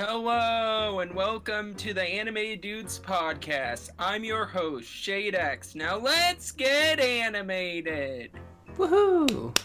[0.00, 3.90] Hello and welcome to the Animated Dudes podcast.
[3.98, 5.74] I'm your host, Shadex.
[5.74, 8.30] Now let's get animated.
[8.76, 9.58] Woohoo!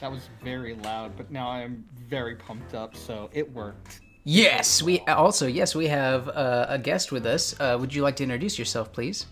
[0.00, 4.00] That was very loud, but now I'm very pumped up, so it worked.
[4.24, 7.54] Yes, we also yes we have uh, a guest with us.
[7.60, 9.26] Uh, would you like to introduce yourself, please?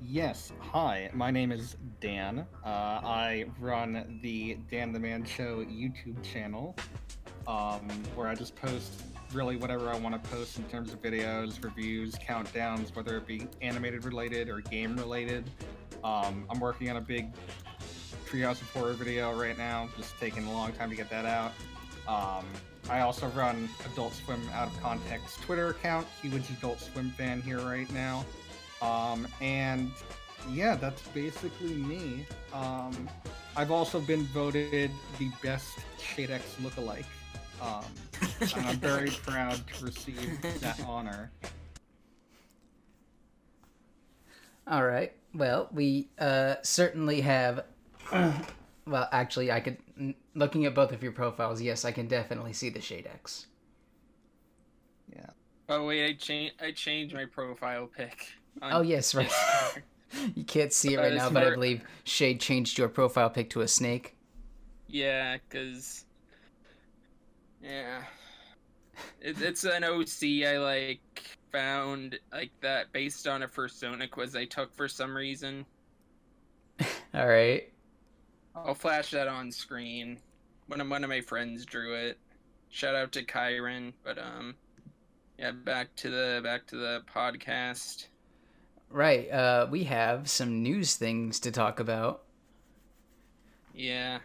[0.00, 2.46] Yes, hi, my name is Dan.
[2.64, 2.68] Uh,
[3.04, 6.74] I run the Dan the Man Show YouTube channel,
[7.46, 11.62] um, where I just post really whatever I want to post in terms of videos,
[11.62, 15.48] reviews, countdowns, whether it be animated related or game related.
[16.02, 17.30] Um, I'm working on a big
[18.26, 21.52] Treehouse of Horror video right now, just taking a long time to get that out.
[22.08, 22.44] Um,
[22.88, 27.60] I also run Adult Swim Out of Context Twitter account, huge Adult Swim fan here
[27.60, 28.24] right now.
[28.82, 29.90] Um, and
[30.50, 32.26] yeah, that's basically me.
[32.52, 33.08] Um,
[33.56, 37.04] I've also been voted the best Shadex lookalike.
[37.60, 37.84] Um,
[38.40, 41.30] and I'm very proud to receive that honor.
[44.66, 45.12] All right.
[45.34, 47.64] Well, we uh, certainly have.
[48.86, 49.78] well, actually, I could.
[50.34, 53.46] Looking at both of your profiles, yes, I can definitely see the Shadex.
[55.14, 55.26] Yeah.
[55.68, 56.54] Oh wait, I changed.
[56.60, 58.28] I changed my profile pic.
[58.62, 59.30] on Oh yes, right.
[60.34, 63.48] You can't see it right is now, but I believe Shade changed your profile pic
[63.50, 64.16] to a snake.
[64.88, 66.04] yeah, cause
[67.62, 68.02] yeah,
[69.20, 71.22] it, it's an OC I like
[71.52, 75.66] found like that based on a Persona quiz I took for some reason.
[77.14, 77.72] All right.
[78.54, 80.18] I'll flash that on screen.
[80.66, 82.18] One of one of my friends drew it.
[82.68, 84.56] Shout out to Kyron, but um,
[85.38, 88.06] yeah, back to the back to the podcast.
[88.90, 89.30] Right.
[89.30, 92.24] Uh, we have some news things to talk about,
[93.72, 94.18] Yeah,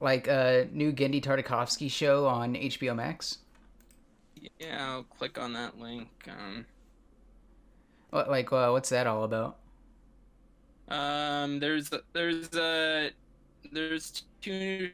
[0.00, 3.38] like a new Genndy Tartakovsky show on HBO Max.
[4.58, 6.08] yeah, I'll click on that link.
[6.28, 6.66] Um,
[8.10, 9.58] What, like, uh, what's that all about?
[10.88, 13.10] um, there's there's uh
[13.72, 14.90] there's two new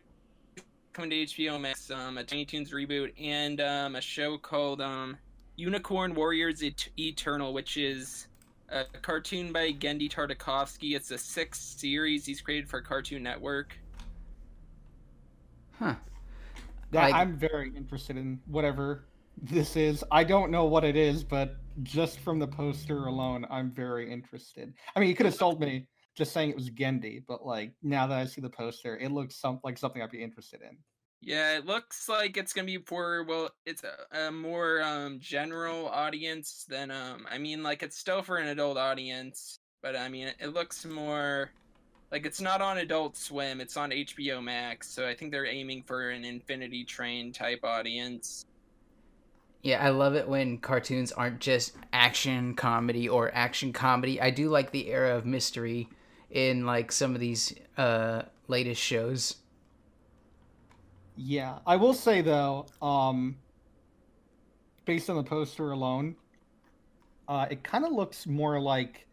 [0.92, 1.90] coming to HBO Max.
[1.90, 5.18] Um, a Tiny Toons reboot and um a show called um
[5.56, 8.28] Unicorn Warriors Et- Eternal, which is
[8.70, 10.94] a cartoon by Genndy Tartakovsky.
[10.96, 13.78] It's a six series he's created for Cartoon Network.
[15.82, 15.94] Huh.
[16.92, 19.06] Yeah, Like- I'm very interested in whatever
[19.36, 20.04] this is.
[20.12, 24.72] I don't know what it is, but just from the poster alone, I'm very interested.
[24.94, 28.06] I mean, you could have sold me just saying it was Genndy, but like now
[28.06, 30.76] that I see the poster, it looks some like something I'd be interested in.
[31.22, 35.88] Yeah, it looks like it's gonna be for well, it's a, a more um general
[35.88, 37.26] audience than um.
[37.30, 40.84] I mean, like it's still for an adult audience, but I mean, it, it looks
[40.84, 41.50] more
[42.12, 43.60] like it's not on Adult Swim.
[43.60, 48.44] It's on HBO Max, so I think they're aiming for an Infinity Train type audience.
[49.62, 54.20] Yeah, I love it when cartoons aren't just action comedy or action comedy.
[54.20, 55.88] I do like the era of mystery
[56.30, 59.36] in like some of these uh latest shows.
[61.16, 63.36] Yeah, I will say though, um,
[64.84, 66.16] based on the poster alone,
[67.28, 69.06] uh, it kind of looks more like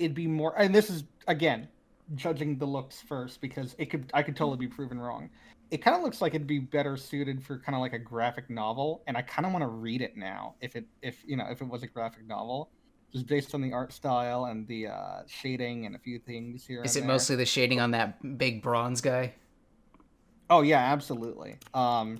[0.00, 0.58] it'd be more.
[0.58, 1.68] And this is again
[2.14, 5.30] judging the looks first because it could I could totally be proven wrong.
[5.70, 8.50] It kind of looks like it'd be better suited for kind of like a graphic
[8.50, 10.54] novel, and I kind of want to read it now.
[10.60, 12.70] If it if you know if it was a graphic novel,
[13.12, 16.82] just based on the art style and the uh, shading and a few things here.
[16.82, 17.08] Is it there.
[17.08, 19.34] mostly the shading on that big bronze guy?
[20.48, 21.58] Oh yeah, absolutely.
[21.74, 22.18] Um,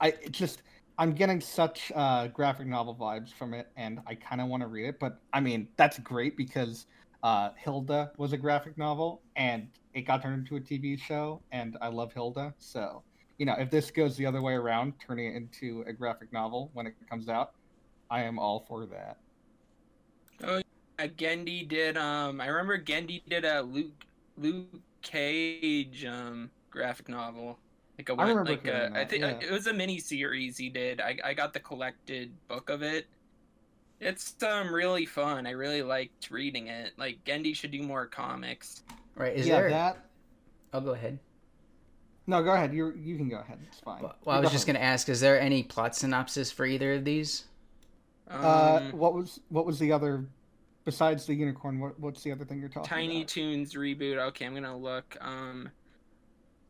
[0.00, 0.62] I it just
[0.98, 4.66] I'm getting such uh, graphic novel vibes from it, and I kind of want to
[4.66, 4.98] read it.
[4.98, 6.86] But I mean, that's great because
[7.22, 11.76] uh, Hilda was a graphic novel, and it got turned into a TV show, and
[11.80, 12.54] I love Hilda.
[12.58, 13.02] So
[13.38, 16.70] you know, if this goes the other way around, turning it into a graphic novel
[16.74, 17.52] when it comes out,
[18.10, 19.16] I am all for that.
[20.42, 20.60] Uh,
[20.98, 22.40] Genndy did um.
[22.40, 24.04] I remember Genndy did a Luke
[24.36, 27.58] Luke Cage um graphic novel.
[27.96, 29.40] Like a one, remember like a, I that, think yeah.
[29.40, 31.00] it was a mini series he did.
[31.00, 33.06] I I got the collected book of it.
[34.00, 35.46] It's um really fun.
[35.46, 36.92] I really liked reading it.
[36.96, 38.82] Like Genndy should do more comics.
[39.16, 39.34] Right?
[39.34, 39.70] Is yeah, there?
[39.70, 39.98] that.
[40.72, 41.18] I'll go ahead.
[42.26, 42.72] No, go ahead.
[42.72, 43.58] You you can go ahead.
[43.66, 44.02] It's fine.
[44.02, 47.44] Well, I was just gonna ask: Is there any plot synopsis for either of these?
[48.28, 50.26] Um, Uh, what was what was the other
[50.84, 51.80] besides the unicorn?
[51.80, 53.28] What what's the other thing you're talking Tiny about?
[53.28, 54.18] Toons reboot.
[54.28, 55.16] Okay, I'm gonna look.
[55.20, 55.70] Um,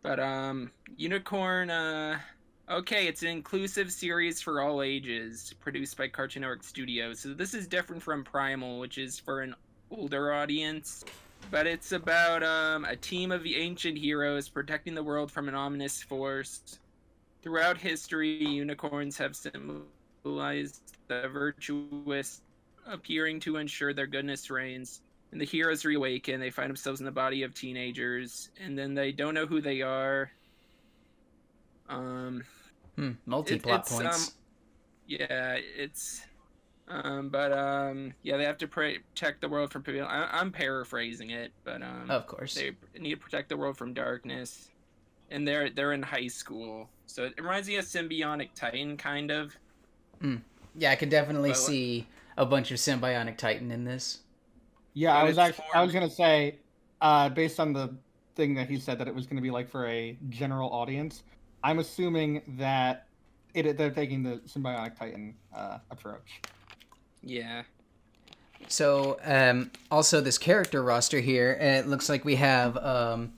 [0.02, 1.70] but um, Unicorn.
[1.70, 2.20] Uh,
[2.70, 7.20] okay, it's an inclusive series for all ages, produced by Cartoon Network Studios.
[7.20, 9.54] So this is different from Primal, which is for an
[9.90, 11.04] older audience.
[11.50, 16.02] But it's about um a team of ancient heroes protecting the world from an ominous
[16.02, 16.78] force.
[17.42, 22.42] throughout history, unicorns have symbolized the virtuous
[22.86, 25.00] appearing to ensure their goodness reigns.
[25.30, 26.40] And the heroes reawaken.
[26.40, 29.82] They find themselves in the body of teenagers, and then they don't know who they
[29.82, 30.30] are.
[31.88, 32.44] Um,
[32.98, 34.32] Hmm, multi-plot it's, um, points.
[35.06, 36.22] yeah, it's.
[36.88, 40.08] Um, but um, yeah, they have to protect the world from people.
[40.08, 42.54] I, I'm paraphrasing it, but um, of course.
[42.54, 44.70] they need to protect the world from darkness,
[45.30, 49.54] and they're they're in high school, so it reminds me of Sym-Bionic Titan, kind of.
[50.76, 52.06] Yeah, I could definitely Well, see
[52.36, 54.20] a bunch of symbiotic titan in this.
[54.94, 56.56] Yeah, But I was it's actually I was gonna say,
[57.00, 57.94] uh, based on the
[58.34, 61.22] thing that he said that it was gonna be like for a general audience.
[61.62, 63.06] I'm assuming that
[63.54, 66.40] it they're taking the symbiotic titan uh, approach.
[67.22, 67.62] Yeah.
[68.66, 73.32] So, um, also this character roster here, it looks like we have um,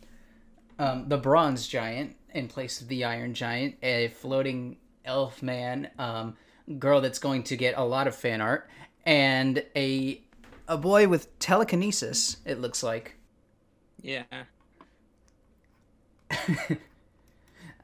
[0.78, 6.36] um, the Bronze Giant in place of the Iron Giant, a floating elf man, um,
[6.78, 8.68] girl that's going to get a lot of fan art,
[9.04, 10.22] and a
[10.68, 12.38] a boy with telekinesis.
[12.44, 13.16] It looks like.
[14.02, 14.24] Yeah.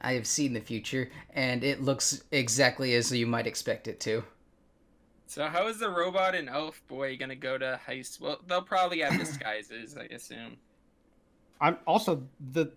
[0.01, 4.23] I have seen the future, and it looks exactly as you might expect it to.
[5.27, 8.27] So how is the robot and elf boy gonna go to high school?
[8.29, 10.57] Well, they'll probably have disguises, I assume.
[11.59, 12.71] I'm also the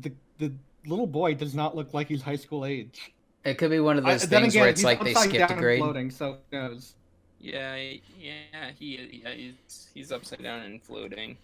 [0.00, 0.52] the the
[0.86, 3.12] little boy does not look like he's high school age.
[3.44, 5.50] It could be one of those then things again, where it's like they upside skipped
[5.50, 5.78] a down and grade.
[5.78, 6.94] floating, so who knows?
[7.38, 7.76] Yeah,
[8.18, 11.36] yeah, he, yeah, he's he's upside down and floating.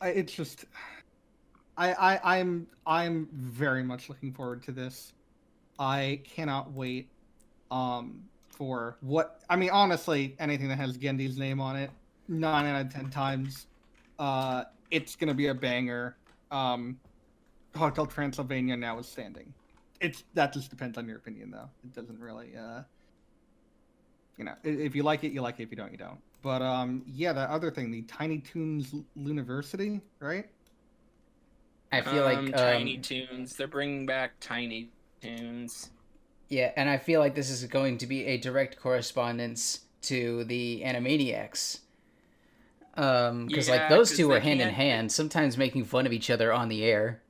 [0.00, 0.64] I, it's just
[1.78, 5.12] I, I I'm I'm very much looking forward to this.
[5.78, 7.08] I cannot wait
[7.70, 11.90] um for what I mean honestly anything that has Genndy's name on it
[12.26, 13.66] 9 out of 10 times
[14.18, 16.16] uh it's going to be a banger.
[16.50, 16.98] Um
[17.76, 19.54] Hotel Transylvania now is standing.
[20.00, 21.68] It's that just depends on your opinion though.
[21.84, 22.82] It doesn't really uh
[24.36, 25.64] you know, if you like it, you like it.
[25.64, 26.20] If you don't, you don't.
[26.42, 30.46] But um, yeah, the other thing, the Tiny Toons University, right?
[31.90, 33.56] I feel um, like Tiny um, Toons.
[33.56, 34.90] They're bringing back Tiny
[35.22, 35.90] Toons.
[36.48, 40.82] Yeah, and I feel like this is going to be a direct correspondence to the
[40.84, 41.80] Animaniacs.
[42.94, 46.30] Um, because like those two they are hand in hand, sometimes making fun of each
[46.30, 47.22] other on the air.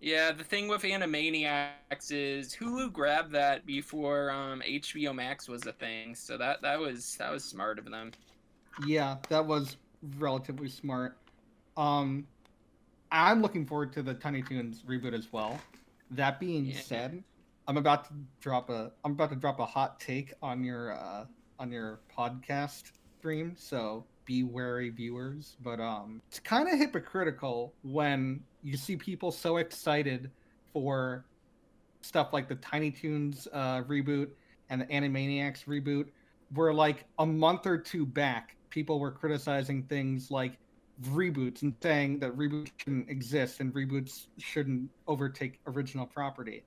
[0.00, 5.72] Yeah, the thing with Animaniacs is Hulu grabbed that before um, HBO Max was a
[5.72, 8.12] thing, so that that was that was smart of them.
[8.86, 9.78] Yeah, that was
[10.18, 11.16] relatively smart.
[11.78, 12.26] Um,
[13.14, 15.60] I'm looking forward to the Tiny Toons reboot as well.
[16.10, 16.80] That being Yeah.
[16.80, 17.22] said,
[17.68, 21.26] I'm about to drop a I'm about to drop a hot take on your uh,
[21.60, 22.90] on your podcast
[23.20, 25.56] stream, so be wary viewers.
[25.60, 30.32] But um, it's kind of hypocritical when you see people so excited
[30.72, 31.24] for
[32.02, 34.30] stuff like the Tiny Toons uh, reboot
[34.70, 36.08] and the Animaniacs reboot,
[36.52, 40.58] where like a month or two back, people were criticizing things like
[41.02, 46.64] reboots and saying that reboots shouldn't exist and reboots shouldn't overtake original property.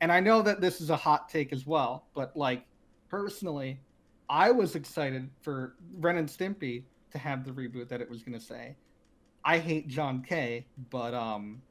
[0.00, 2.64] And I know that this is a hot take as well, but like
[3.08, 3.80] personally,
[4.28, 8.38] I was excited for Ren and Stimpy to have the reboot that it was going
[8.38, 8.76] to say.
[9.44, 11.62] I hate John Kay, but um,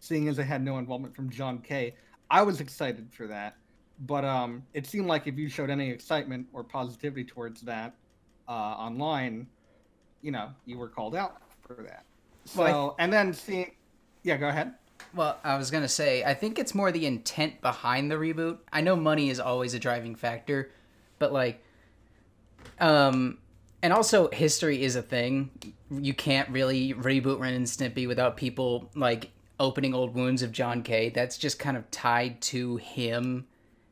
[0.00, 1.94] seeing as I had no involvement from John Kay,
[2.30, 3.56] I was excited for that.
[4.00, 7.94] But um, it seemed like if you showed any excitement or positivity towards that
[8.48, 9.46] uh, online,
[10.22, 12.04] you know, you were called out for that.
[12.44, 13.72] So, Well, and then seeing,
[14.22, 14.74] yeah, go ahead.
[15.14, 18.58] Well, I was gonna say, I think it's more the intent behind the reboot.
[18.72, 20.70] I know money is always a driving factor,
[21.18, 21.62] but like,
[22.78, 23.38] um,
[23.82, 25.50] and also history is a thing.
[25.90, 30.82] You can't really reboot Ren and Stimpy without people like opening old wounds of John
[30.82, 31.08] Kay.
[31.10, 33.46] That's just kind of tied to him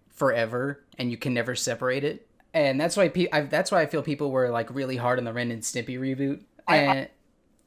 [0.09, 2.28] forever, and you can never separate it.
[2.55, 5.25] And that's why pe- I, that's why I feel people were like really hard on
[5.25, 6.45] the Ren and Stimpy reboot.
[6.67, 7.11] I- I-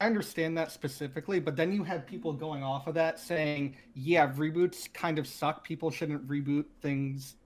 [0.00, 4.32] I understand that specifically, but then you have people going off of that saying, yeah,
[4.32, 5.62] reboots kind of suck.
[5.62, 7.36] People shouldn't reboot things,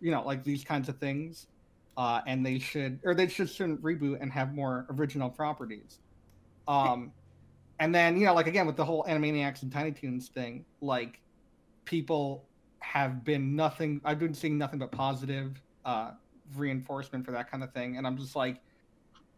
[0.00, 1.48] you know, like these kinds of things.
[1.96, 6.00] Uh, and they should, or they just shouldn't reboot and have more original properties.
[6.68, 7.12] Um,
[7.80, 11.20] and then, you know, like again, with the whole Animaniacs and Tiny Toons thing, like
[11.84, 12.48] people
[12.80, 16.12] have been nothing, I've been seeing nothing but positive uh,
[16.58, 17.96] reinforcement for that kind of thing.
[17.96, 18.60] And I'm just like,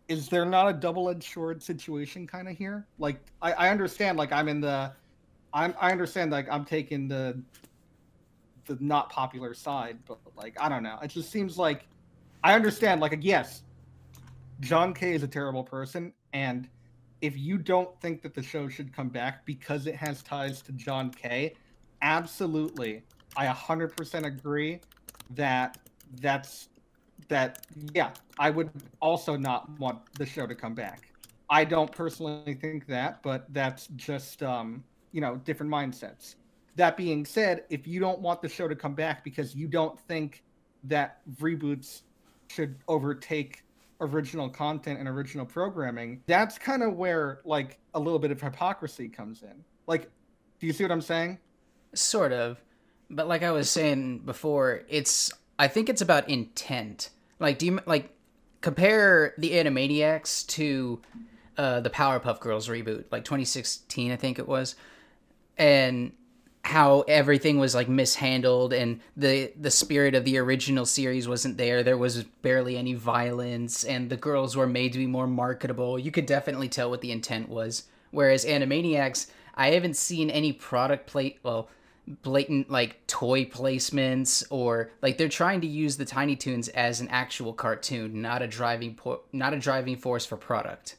[0.09, 2.87] is there not a double-edged sword situation kind of here?
[2.99, 4.93] Like, I, I understand, like I'm in the,
[5.53, 7.41] I'm I understand, like I'm taking the,
[8.67, 10.99] the not popular side, but like I don't know.
[11.03, 11.87] It just seems like,
[12.45, 13.63] I understand, like yes,
[14.61, 16.69] John Kay is a terrible person, and
[17.21, 20.73] if you don't think that the show should come back because it has ties to
[20.73, 21.55] John Kay,
[22.03, 23.03] absolutely,
[23.37, 24.81] I 100% agree
[25.31, 25.79] that
[26.21, 26.69] that's
[27.29, 28.71] that yeah, I would
[29.01, 31.13] also not want the show to come back.
[31.49, 34.83] I don't personally think that, but that's just um,
[35.13, 36.35] you know, different mindsets.
[36.77, 39.99] That being said, if you don't want the show to come back because you don't
[39.99, 40.43] think
[40.85, 42.03] that reboots
[42.49, 43.63] should overtake
[44.01, 49.09] original content and original programming, that's kind of where like a little bit of hypocrisy
[49.09, 49.65] comes in.
[49.87, 50.11] Like,
[50.61, 51.39] do you see what I'm saying?
[51.95, 52.63] Sort of.
[53.09, 57.11] But like I was saying before, it's I think it's about intent.
[57.39, 58.11] Like do you like
[58.61, 61.01] compare the Animaniacs to
[61.57, 64.75] uh the Powerpuff Girls reboot, like 2016 I think it was.
[65.59, 66.13] And
[66.67, 71.85] how everything was like mishandled and the the spirit of the original series wasn't there
[71.85, 76.11] there was barely any violence and the girls were made to be more marketable you
[76.11, 81.39] could definitely tell what the intent was whereas animaniacs i haven't seen any product plate
[81.45, 81.69] well
[82.23, 87.09] blatant like toy placements or like they're trying to use the tiny toons as an
[87.09, 90.97] actual cartoon not a driving po- not a driving force for product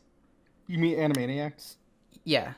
[0.68, 1.76] You mean Animaniacs?
[2.24, 2.54] yeah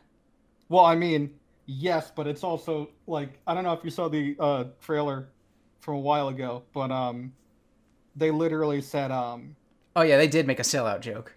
[0.68, 1.32] Well, I mean,
[1.66, 5.28] yes, but it's also like I don't know if you saw the uh, trailer
[5.80, 7.34] from a while ago, but um,
[8.16, 9.56] they literally said um,
[9.96, 11.36] oh yeah they did make a sellout joke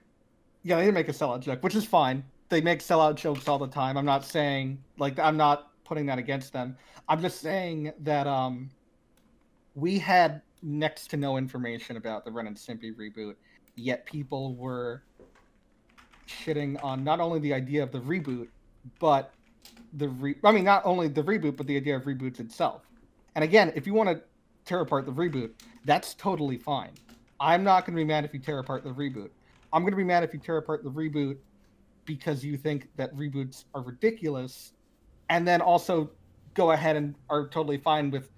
[0.65, 2.25] yeah, they didn't make a sellout joke, which is fine.
[2.49, 3.97] They make sellout jokes all the time.
[3.97, 6.77] I'm not saying like I'm not putting that against them.
[7.09, 8.71] I'm just saying that um,
[9.75, 13.35] we had next to no information about the Ren and Stimpy reboot,
[13.77, 15.03] yet people were
[16.29, 18.49] shitting on not only the idea of the reboot,
[18.99, 19.33] but
[19.95, 22.83] the re- I mean, not only the reboot, but the idea of reboots itself.
[23.35, 24.23] And again, if you want to
[24.65, 25.51] tear apart the reboot,
[25.85, 26.93] that's totally fine.
[27.41, 29.31] I'm not going to be mad if you tear apart the reboot.
[29.73, 31.39] I'm going to be mad if you tear apart the reboot
[32.05, 34.73] because you think that reboots are ridiculous,
[35.33, 36.11] and then also
[36.53, 38.31] go ahead and are totally fine with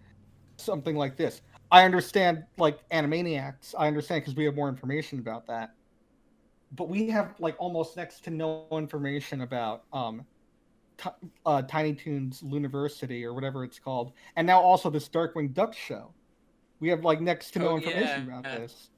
[0.58, 1.42] something like this.
[1.72, 3.74] I understand, like Animaniacs.
[3.76, 5.70] I understand because we have more information about that,
[6.70, 10.24] but we have like almost next to no information about um,
[10.98, 11.10] Ti-
[11.44, 16.14] uh, Tiny Toons University or whatever it's called, and now also this Darkwing Duck show.
[16.78, 18.38] We have like next to no Oh, information yeah.
[18.38, 18.90] about this.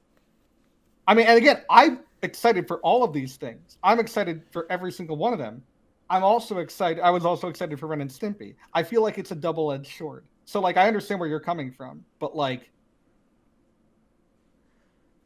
[1.06, 3.78] I mean, and again, I'm excited for all of these things.
[3.82, 5.62] I'm excited for every single one of them.
[6.08, 7.02] I'm also excited.
[7.02, 8.54] I was also excited for Ren and Stimpy.
[8.72, 10.24] I feel like it's a double-edged sword.
[10.44, 12.70] So, like, I understand where you're coming from, but like,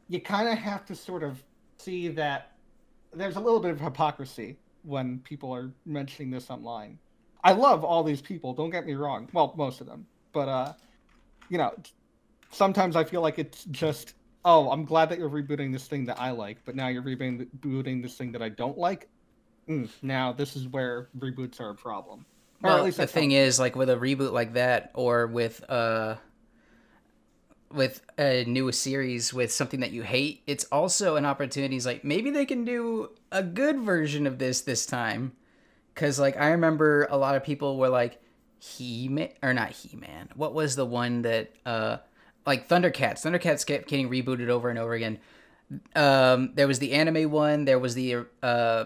[0.07, 1.43] you kind of have to sort of
[1.77, 2.53] see that
[3.13, 6.97] there's a little bit of hypocrisy when people are mentioning this online.
[7.43, 8.53] I love all these people.
[8.53, 9.29] Don't get me wrong.
[9.33, 10.73] Well, most of them, but uh,
[11.49, 11.73] you know,
[12.51, 16.19] sometimes I feel like it's just, oh, I'm glad that you're rebooting this thing that
[16.19, 19.07] I like, but now you're rebooting this thing that I don't like.
[19.67, 22.25] Mm, now this is where reboots are a problem.
[22.63, 25.63] Or at Well, least the thing is, like with a reboot like that, or with
[25.69, 26.15] uh,
[27.71, 31.75] with a new series with something that you hate, it's also an opportunity.
[31.77, 35.33] It's like maybe they can do a good version of this this time,
[35.93, 38.21] because like I remember a lot of people were like,
[38.59, 40.29] He Man or not He Man.
[40.35, 41.97] What was the one that uh,
[42.45, 43.23] like Thundercats?
[43.25, 45.19] Thundercats kept getting rebooted over and over again.
[45.95, 47.65] Um, there was the anime one.
[47.65, 48.85] There was the uh,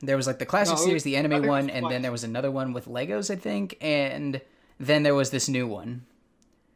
[0.00, 2.50] there was like the classic No, series, the anime one, and then there was another
[2.50, 4.40] one with Legos, I think, and
[4.78, 6.04] then there was this new one.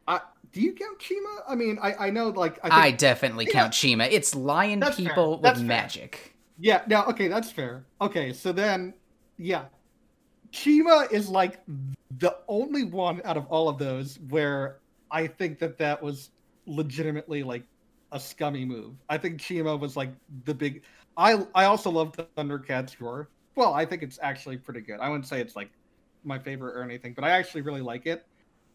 [0.07, 0.19] Uh,
[0.51, 1.41] do you count Chima?
[1.47, 3.51] I mean, I, I know like I, think, I definitely Yeah.
[3.53, 4.07] count Chima.
[4.11, 5.65] It's lion That's people with fair.
[5.65, 6.35] magic.
[6.59, 7.85] Yeah, now okay, that's fair.
[8.01, 8.93] Okay, so then
[9.37, 9.65] yeah.
[10.51, 11.61] Chima is like
[12.17, 16.29] the only one out of all of those where I think that that was
[16.65, 17.63] legitimately like
[18.11, 18.95] a scummy move.
[19.09, 20.11] I think Chima was like
[20.43, 20.83] the big
[21.17, 23.29] I I also love the Thundercats roar.
[23.55, 24.99] Well, I think it's actually pretty good.
[24.99, 25.71] I wouldn't say it's like
[26.23, 28.25] my favorite or anything, but I actually really like it.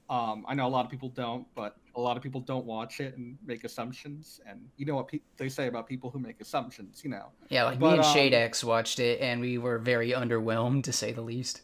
[0.08, 3.00] Um, I know a lot of people don't, but a lot of people don't watch
[3.00, 4.40] it and make assumptions.
[4.46, 7.32] And you know what pe- they say about people who make assumptions, you know.
[7.48, 10.92] Yeah, like But, me and um, Shadex watched it, and we were very underwhelmed, to
[10.92, 11.62] say the least.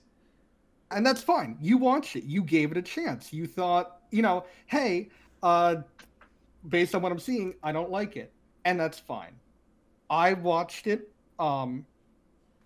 [0.91, 1.57] and that's fine.
[1.61, 2.25] You watched it.
[2.25, 3.33] You gave it a chance.
[3.33, 5.09] You thought, you know, hey,
[5.43, 5.77] uh,
[6.69, 8.33] based on what I'm seeing, I don't like it,
[8.65, 9.35] and that's fine.
[10.13, 11.11] I watched it.
[11.41, 11.85] Um,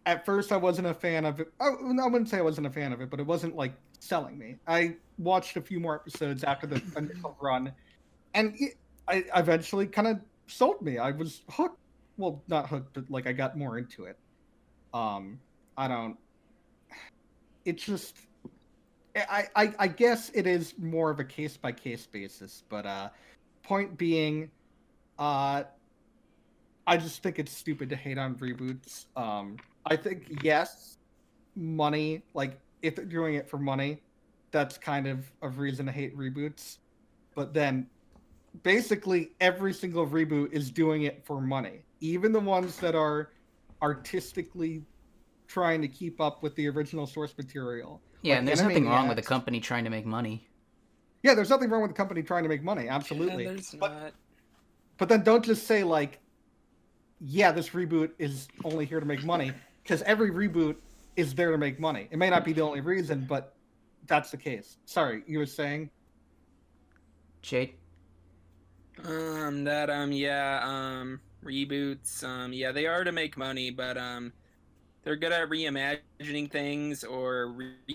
[0.05, 1.51] at first, I wasn't a fan of it.
[1.59, 4.37] I, I wouldn't say I wasn't a fan of it, but it wasn't like selling
[4.37, 4.57] me.
[4.69, 7.73] I watched a few more episodes after the initial run,
[8.35, 8.75] and it,
[9.09, 10.99] I eventually kind of sold me.
[10.99, 11.79] I was hooked.
[12.19, 14.19] Well, not hooked, but like I got more into it.
[14.93, 15.41] Um,
[15.79, 16.19] I don't
[17.67, 18.17] it's just
[19.15, 23.11] I, I I guess it is more of a case by case basis, but uh
[23.63, 24.51] point being
[25.19, 25.65] uh
[26.87, 29.07] I just think it's stupid to hate on reboots.
[29.17, 30.99] Um I think yes,
[31.55, 34.03] money, like if they're doing it for money,
[34.51, 36.79] that's kind of a reason to hate reboots.
[37.35, 37.89] But then
[38.63, 41.85] basically every single reboot is doing it for money.
[42.01, 43.31] Even the ones that are
[43.83, 44.83] artistically
[45.47, 48.01] trying to keep up with the original source material.
[48.23, 50.49] Yeah, Like and there's nothing wrong with a company trying to make money.
[51.23, 53.45] Yeah, there's nothing wrong with a company trying to make money, absolutely.
[53.45, 54.13] Yeah, there's but not.
[54.99, 56.19] but then don't just say like
[57.21, 60.77] yeah, this reboot is only here to make money because every reboot
[61.17, 62.09] is there to make money.
[62.11, 63.55] It may not be the only reason, but
[64.07, 64.77] that's the case.
[64.85, 65.91] Sorry, you were saying?
[67.43, 67.75] Jade?
[69.05, 72.25] Um, that um, yeah, um, reboots.
[72.25, 74.33] Um, yeah, they are to make money, but um,
[75.03, 77.55] they're good at reimagining things or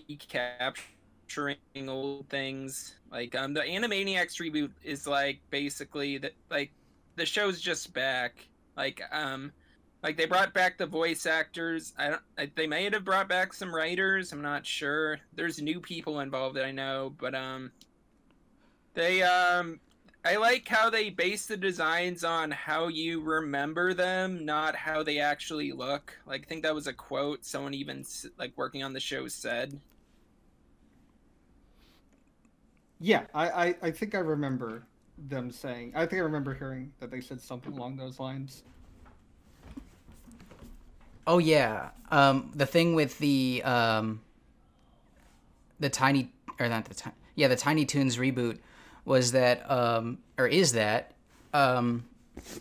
[0.09, 2.95] recapturing old things.
[3.11, 6.71] Like um, the Animaniacs reboot is like basically that like
[7.15, 8.47] the show's just back.
[8.75, 9.51] Like um,
[10.03, 11.93] like they brought back the voice actors.
[11.97, 12.21] I don't.
[12.37, 14.31] I, they may have brought back some writers.
[14.31, 15.19] I'm not sure.
[15.35, 16.55] There's new people involved.
[16.55, 17.71] That I know, but um,
[18.93, 19.79] they um
[20.23, 25.17] I like how they base the designs on how you remember them, not how they
[25.17, 26.15] actually look.
[26.27, 28.05] Like, I think that was a quote someone even
[28.37, 29.79] like working on the show said.
[32.99, 34.83] Yeah, I, I, I think I remember
[35.27, 35.93] them saying.
[35.95, 38.63] I think I remember hearing that they said something along those lines.
[41.27, 41.89] Oh yeah.
[42.09, 44.21] Um, the thing with the um,
[45.79, 48.57] the tiny or not the tiny yeah the Tiny Toons reboot
[49.05, 51.13] was that um, or is that
[51.53, 52.05] um,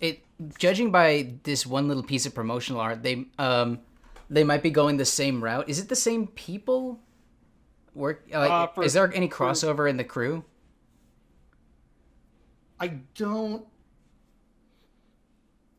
[0.01, 0.21] it
[0.59, 3.79] judging by this one little piece of promotional art they um,
[4.29, 5.69] they might be going the same route.
[5.69, 7.01] Is it the same people?
[7.95, 10.45] Work like Uh, for- is there any for- crossover in the crew?
[12.81, 13.65] I don't.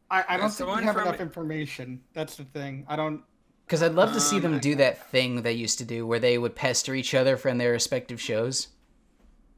[0.10, 2.02] I, I don't It's think we have from- enough information.
[2.14, 2.86] That's the thing.
[2.88, 3.24] I don't.
[3.66, 6.20] Because I'd love to see Um, them do that thing they used to do where
[6.20, 8.68] they would pester each other from their respective shows.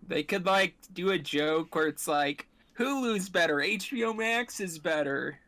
[0.07, 2.47] They could like do a joke where it's like
[2.77, 5.39] Hulu's better, HBO Max is better.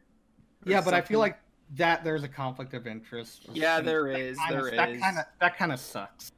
[0.66, 1.38] Yeah, but I feel like
[1.76, 3.46] that there's a conflict of interest.
[3.54, 5.02] Yeah, And there that is, kinda- there that is.
[5.02, 6.32] Kind of that kind of sucks.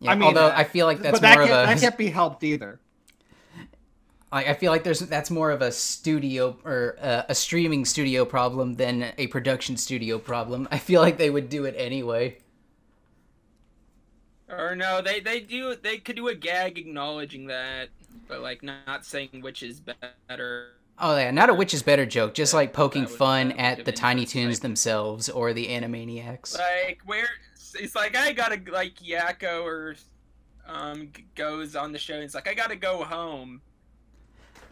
[0.00, 1.80] Yeah, I mean, although uh, I feel like that's but that more can't, of that
[1.80, 2.80] can't be helped either.
[4.30, 8.24] Like I feel like there's that's more of a studio or uh, a streaming studio
[8.24, 10.68] problem than a production studio problem.
[10.70, 12.38] I feel like they would do it anyway.
[14.48, 17.88] Or no, they they do they could do a gag acknowledging that,
[18.26, 20.72] but like not saying which is better.
[20.98, 24.26] Oh yeah, not a which is better joke, just like poking fun at the Tiny
[24.26, 26.58] Toons like- themselves or the Animaniacs.
[26.58, 27.28] Like where
[27.74, 29.96] it's like I gotta like Yakko or
[30.66, 32.14] um goes on the show.
[32.14, 33.60] And it's like I gotta go home.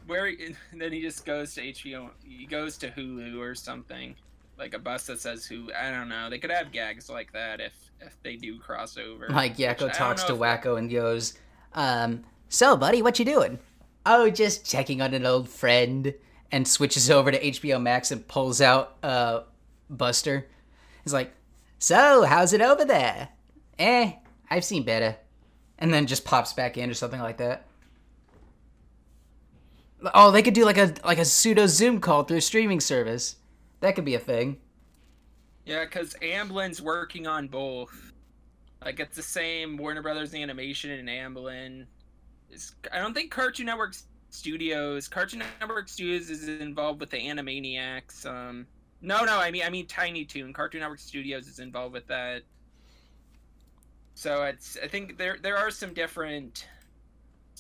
[0.06, 0.26] Where
[0.72, 2.10] and then he just goes to HBO.
[2.24, 4.14] He goes to Hulu or something.
[4.58, 6.30] Like a bus that says who I don't know.
[6.30, 9.28] They could have gags like that if if they do crossover.
[9.28, 11.34] Like Yakko talks to if- Wakko and goes,
[11.74, 13.58] um, "So, buddy, what you doing?"
[14.06, 16.14] Oh, just checking on an old friend.
[16.52, 19.40] And switches over to HBO Max and pulls out uh,
[19.90, 20.46] Buster.
[21.02, 21.34] He's like,
[21.80, 23.30] "So, how's it over there?"
[23.80, 24.12] Eh,
[24.48, 25.16] I've seen better.
[25.78, 27.65] And then just pops back in or something like that.
[30.14, 33.36] Oh, they could do like a like a pseudo Zoom call through a streaming service.
[33.80, 34.58] That could be a thing.
[35.64, 38.12] Yeah, because Amblin's working on both.
[38.84, 41.86] Like it's the same Warner Brothers Animation and Amblin.
[42.50, 43.94] It's, I don't think Cartoon Network
[44.30, 45.08] Studios.
[45.08, 48.26] Cartoon Network Studios is involved with the Animaniacs.
[48.26, 48.66] Um,
[49.00, 50.52] no, no, I mean I mean Tiny Toon.
[50.52, 52.42] Cartoon Network Studios is involved with that.
[54.14, 56.68] So it's I think there there are some different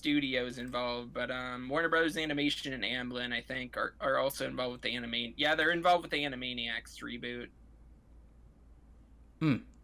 [0.06, 4.70] studios involved, but um, Warner Brothers Animation and Amblin I think are, are also involved
[4.74, 5.34] with the anime.
[5.36, 7.48] Yeah, they're involved with the Animaniacs reboot.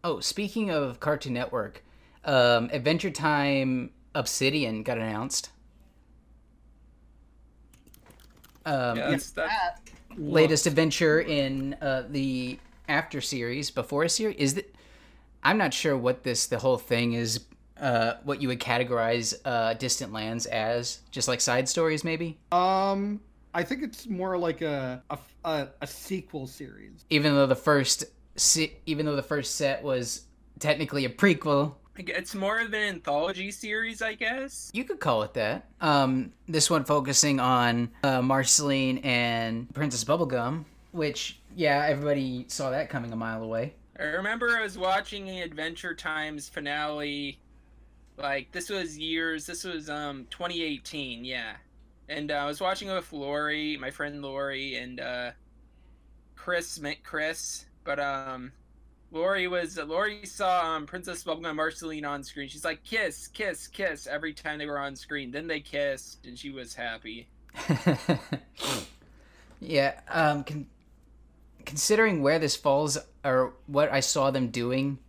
[0.05, 1.83] Oh, speaking of Cartoon Network,
[2.23, 5.49] um, Adventure Time Obsidian got announced.
[8.65, 9.81] Um, Yeah, that's, that's,
[10.15, 14.73] latest adventure in uh, the after series before a series is that
[15.43, 17.41] I'm not sure what this the whole thing is.
[17.79, 22.37] Uh, what you would categorize uh, Distant Lands as, just like side stories, maybe.
[22.51, 23.19] Um,
[23.53, 27.03] I think it's more like a a, a, a sequel series.
[27.09, 28.05] Even though the first,
[28.35, 30.25] se- even though the first set was
[30.59, 34.71] technically a prequel, it's more of an anthology series, I guess.
[34.73, 35.65] You could call it that.
[35.81, 42.89] Um, this one focusing on uh, Marceline and Princess Bubblegum, which, yeah, everybody saw that
[42.89, 43.73] coming a mile away.
[43.99, 47.37] I remember I was watching the Adventure Times finale.
[48.17, 49.45] Like this was years.
[49.45, 51.53] This was um 2018, yeah.
[52.09, 55.31] And uh, I was watching it with Lori, my friend Lori, and uh,
[56.35, 57.65] Chris met Chris.
[57.83, 58.51] But um,
[59.11, 62.49] Lori was Lori saw um, Princess Bubblegum Marceline on screen.
[62.49, 65.31] She's like kiss, kiss, kiss every time they were on screen.
[65.31, 67.27] Then they kissed, and she was happy.
[69.59, 69.99] yeah.
[70.09, 70.43] Um.
[70.43, 70.67] Con-
[71.65, 74.99] considering where this falls or what I saw them doing,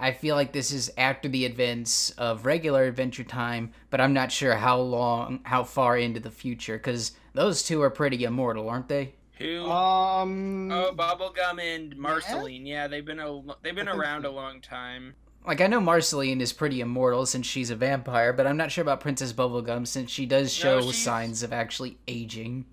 [0.00, 4.32] I feel like this is after the events of regular Adventure Time, but I'm not
[4.32, 8.88] sure how long, how far into the future, because those two are pretty immortal, aren't
[8.88, 9.14] they?
[9.38, 9.70] Who?
[9.70, 10.72] Um.
[10.72, 12.66] oh, Bubblegum and Marceline.
[12.66, 15.14] Yeah, they've been a they've been around a long time.
[15.46, 18.82] Like I know Marceline is pretty immortal since she's a vampire, but I'm not sure
[18.82, 22.66] about Princess Bubblegum since she does show she's- signs of actually aging.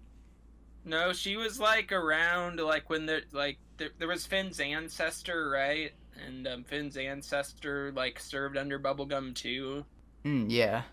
[0.84, 5.92] No, she was like around like when there like there, there was Finn's ancestor, right?
[6.26, 9.86] And um, Finn's ancestor like served under Bubblegum too.
[10.26, 10.84] Mm, yeah.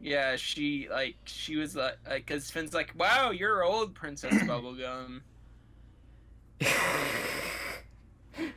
[0.00, 5.20] Yeah, she like she was like because Finn's like, "Wow, you're old, Princess Bubblegum."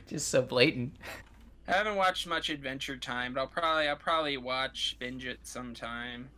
[0.06, 0.96] Just so blatant.
[1.68, 6.28] I haven't watched much Adventure Time, but I'll probably I'll probably watch binge it sometime.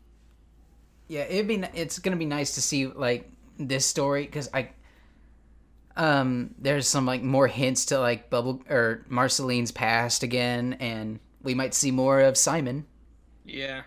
[1.09, 1.62] Yeah, it'd be.
[1.75, 4.71] It's gonna be nice to see like this story because I.
[5.99, 11.55] Um, there's some like more hints to like Bubble or Marceline's past again, and we
[11.55, 12.87] might see more of Simon.
[13.45, 13.83] Yeah.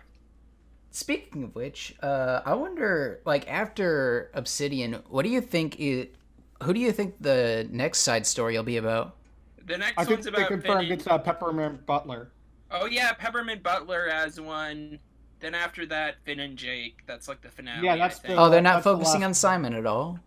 [0.90, 5.80] Speaking of which, uh, I wonder like after Obsidian, what do you think?
[5.80, 6.14] It,
[6.62, 9.16] who do you think the next side story will be about?
[9.64, 10.98] The next I think one's they about confirmed Finn.
[10.98, 12.30] it's uh, Peppermint Butler.
[12.70, 14.98] Oh yeah, Peppermint Butler as one.
[15.40, 16.98] Then after that, Finn and Jake.
[17.06, 17.86] That's like the finale.
[17.86, 20.18] Yeah, I that's the- Oh, they're not that's the focusing on Simon at all.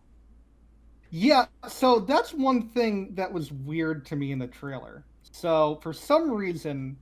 [1.18, 5.06] Yeah, so that's one thing that was weird to me in the trailer.
[5.32, 6.98] So for some reason,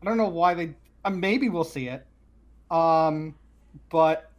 [0.00, 0.74] I don't know why they.
[1.04, 2.06] Uh, maybe we'll see it,
[2.70, 3.34] um,
[3.90, 4.30] but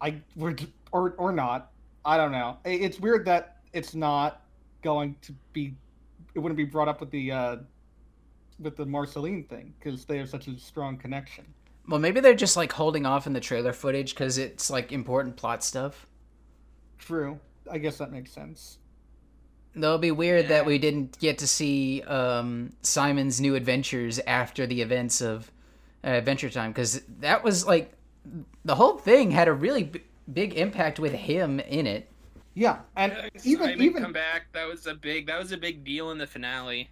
[0.00, 0.56] I we're
[0.92, 1.72] or or not.
[2.06, 2.56] I don't know.
[2.64, 4.46] It's weird that it's not
[4.80, 5.74] going to be.
[6.34, 7.56] It wouldn't be brought up with the uh,
[8.60, 11.44] with the Marceline thing because they have such a strong connection.
[11.86, 15.36] Well, maybe they're just like holding off in the trailer footage because it's like important
[15.36, 16.06] plot stuff.
[16.96, 17.38] True.
[17.70, 18.78] I guess that makes sense.
[19.74, 24.66] Though it'll be weird that we didn't get to see um, Simon's new adventures after
[24.66, 25.50] the events of
[26.02, 27.92] uh, Adventure Time because that was like
[28.64, 32.10] the whole thing had a really b- big impact with him in it.
[32.54, 34.46] Yeah, and Yeah, even Simon even come back.
[34.52, 35.26] That was a big.
[35.26, 36.90] That was a big deal in the finale.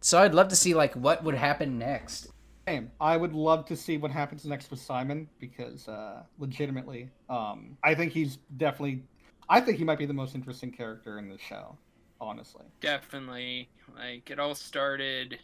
[0.00, 2.28] So I'd love to see like what would happen next.
[2.66, 2.90] Same.
[3.00, 7.94] I would love to see what happens next with Simon because, uh, legitimately, um, I
[7.94, 9.02] think he's definitely.
[9.50, 11.76] I think he might be the most interesting character in the show.
[12.20, 12.64] Honestly.
[12.80, 13.68] Definitely.
[13.96, 15.38] Like it all started.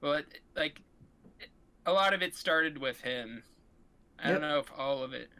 [0.00, 0.24] but
[0.54, 0.80] like
[1.86, 3.42] a lot of it started with him.
[4.22, 4.32] I Yep.
[4.40, 5.30] don't know if all of it,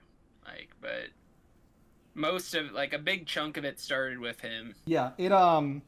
[0.47, 1.09] like, but
[2.15, 4.75] most of like a big chunk of it started with him.
[4.87, 5.11] Yeah.
[5.19, 5.83] It um.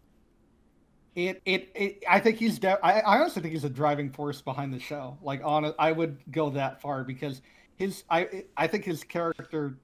[1.14, 4.40] It, it, it I think he's de- I, I honestly think he's a driving force
[4.40, 5.18] behind the show.
[5.22, 7.42] Like on I would go that far because
[7.76, 9.76] his I I think his character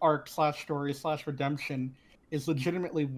[0.00, 1.94] arc slash story slash redemption
[2.30, 3.08] is legitimately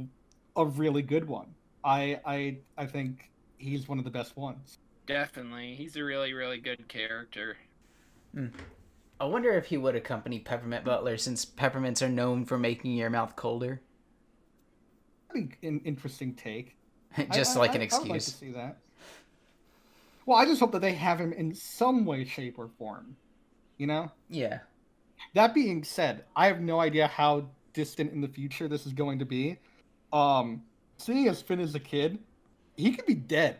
[0.56, 1.46] a really good one.
[1.84, 4.78] I I I think he's one of the best ones.
[5.06, 7.56] Definitely, he's a really really good character.
[8.34, 8.46] Hmm.
[9.20, 13.08] I wonder if he would accompany Peppermint Butler since peppermints are known for making your
[13.08, 13.80] mouth colder.
[15.30, 16.76] I think an interesting take.
[17.32, 18.34] Just I- like I- an I would like to excuse.
[18.34, 18.76] see that.
[20.26, 23.16] Well, I just hope that they have him in some way, shape, or form.
[23.78, 24.10] You know.
[24.28, 24.58] Yeah.
[25.34, 29.18] That being said, I have no idea how distant in the future this is going
[29.18, 29.58] to be.
[30.12, 30.62] Um,
[30.98, 32.18] seeing as Finn is a kid,
[32.76, 33.58] he could be dead.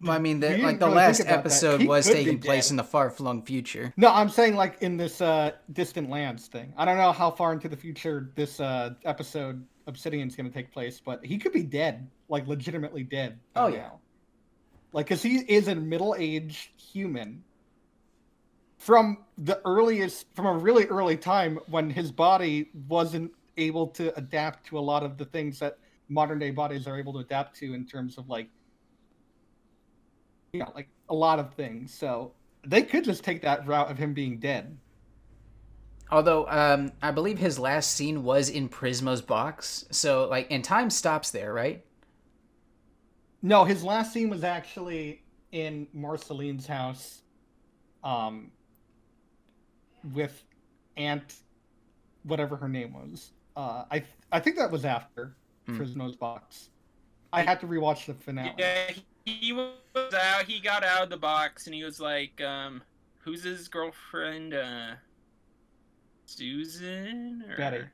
[0.00, 1.50] Well, I mean, the, like the really last think about that.
[1.50, 3.92] episode was taking place in the far-flung future.
[3.96, 6.74] No, I'm saying like in this uh distant lands thing.
[6.76, 10.70] I don't know how far into the future this uh episode Obsidian's going to take
[10.70, 13.38] place, but he could be dead, like legitimately dead.
[13.56, 13.78] Oh, yeah.
[13.78, 14.00] now.
[14.92, 17.42] Like cuz he is a middle-aged human
[18.84, 24.66] from the earliest from a really early time when his body wasn't able to adapt
[24.66, 25.78] to a lot of the things that
[26.10, 28.46] modern day bodies are able to adapt to in terms of like
[30.52, 31.94] you know, like a lot of things.
[31.94, 32.32] So
[32.66, 34.76] they could just take that route of him being dead.
[36.10, 40.90] Although, um, I believe his last scene was in Prismo's box, so like, and time
[40.90, 41.82] stops there, right?
[43.40, 47.22] No, his last scene was actually in Marceline's house,
[48.04, 48.52] um,
[50.12, 50.44] with
[50.96, 51.36] Aunt,
[52.24, 53.32] whatever her name was.
[53.56, 55.34] Uh, I I think that was after.
[55.66, 56.68] Prismo's box.
[57.32, 58.52] I had to rewatch the finale.
[58.58, 58.90] Yeah,
[59.24, 59.72] he, he was
[60.14, 60.44] out.
[60.44, 62.82] He got out of the box and he was like, um,
[63.20, 64.54] "Who's his girlfriend?
[64.54, 64.94] Uh,
[66.26, 67.84] Susan or Betty.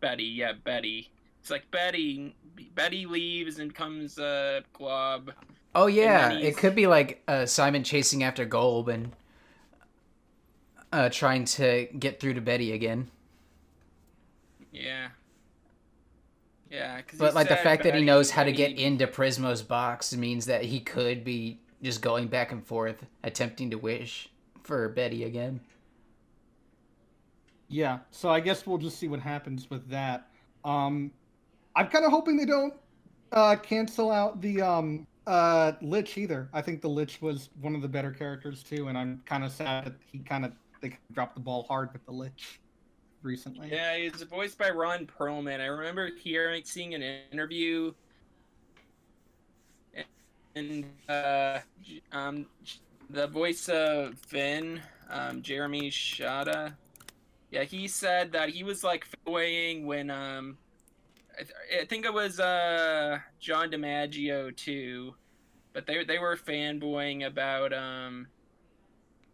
[0.00, 1.10] Betty, yeah, Betty.
[1.40, 2.34] It's like Betty.
[2.74, 5.32] Betty leaves and comes uh, Glob.
[5.74, 9.12] Oh yeah, it could be like uh, Simon chasing after Golb and
[10.96, 13.10] uh, trying to get through to Betty again.
[14.72, 15.08] Yeah.
[16.70, 19.06] Yeah, cause But like the said fact that he knows how to get Betty- into
[19.06, 24.30] Prismo's box means that he could be just going back and forth, attempting to wish
[24.62, 25.60] for Betty again.
[27.68, 30.28] Yeah, so I guess we'll just see what happens with that.
[30.64, 31.10] Um,
[31.74, 32.72] I'm kind of hoping they don't
[33.32, 36.48] uh, cancel out the um, uh, Lich either.
[36.54, 39.52] I think the Lich was one of the better characters too, and I'm kind of
[39.52, 42.60] sad that he kind of they dropped the ball hard with the Lich
[43.22, 43.68] recently.
[43.70, 45.60] Yeah, he's voiced by Ron Perlman.
[45.60, 47.92] I remember hearing, seeing an interview,
[50.54, 51.58] and uh,
[52.12, 52.46] um,
[53.10, 56.74] the voice of Finn, um, Jeremy Shada.
[57.50, 60.58] Yeah, he said that he was like fanboying when um,
[61.38, 65.14] I, th- I think it was uh John DiMaggio too,
[65.72, 68.26] but they they were fanboying about um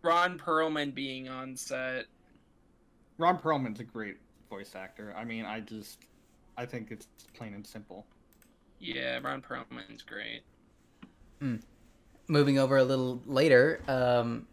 [0.03, 2.07] Ron Perlman being on set.
[3.19, 4.17] Ron Perlman's a great
[4.51, 5.15] voice actor.
[5.17, 5.99] I mean, I just
[6.57, 8.07] I think it's plain and simple.
[8.79, 10.43] Yeah, Ron Perlman's great.
[12.29, 14.47] Moving over a little later, um,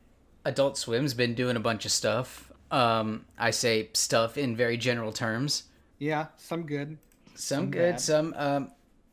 [0.45, 2.51] Adult Swim's been doing a bunch of stuff.
[2.71, 5.63] Um, I say stuff in very general terms.
[5.97, 6.97] Yeah, some good.
[7.35, 8.01] Some, Some good, bad.
[8.01, 8.71] some um,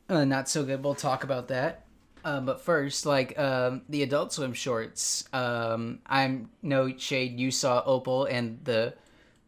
[0.08, 0.82] uh, not so good.
[0.82, 1.85] We'll talk about that.
[2.26, 5.28] Um, but first, like um, the Adult Swim shorts.
[5.32, 7.38] Um, I'm no shade.
[7.38, 8.94] You saw Opal and the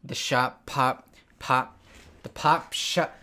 [0.04, 1.08] the shop pop
[1.40, 1.76] pop
[2.22, 3.18] the pop shop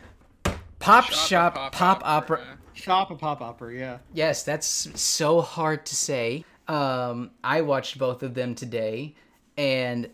[0.80, 2.42] pop shop, pop, opera.
[2.74, 3.98] Shop a pop opera, yeah.
[4.14, 4.68] Yes, that's
[5.00, 6.44] so hard to say.
[6.68, 9.16] Um, I watched both of them today,
[9.58, 10.10] and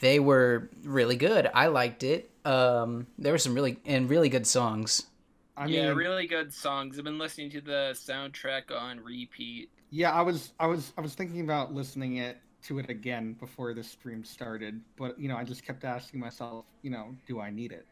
[0.00, 1.48] they were really good.
[1.54, 2.30] I liked it.
[2.44, 5.06] Um, there were some really and really good songs.
[5.56, 6.98] I yeah, mean, really good songs.
[6.98, 9.70] I've been listening to the soundtrack on repeat.
[9.90, 13.74] Yeah, I was I was I was thinking about listening it to it again before
[13.74, 17.50] the stream started, but you know, I just kept asking myself, you know, do I
[17.50, 17.86] need it?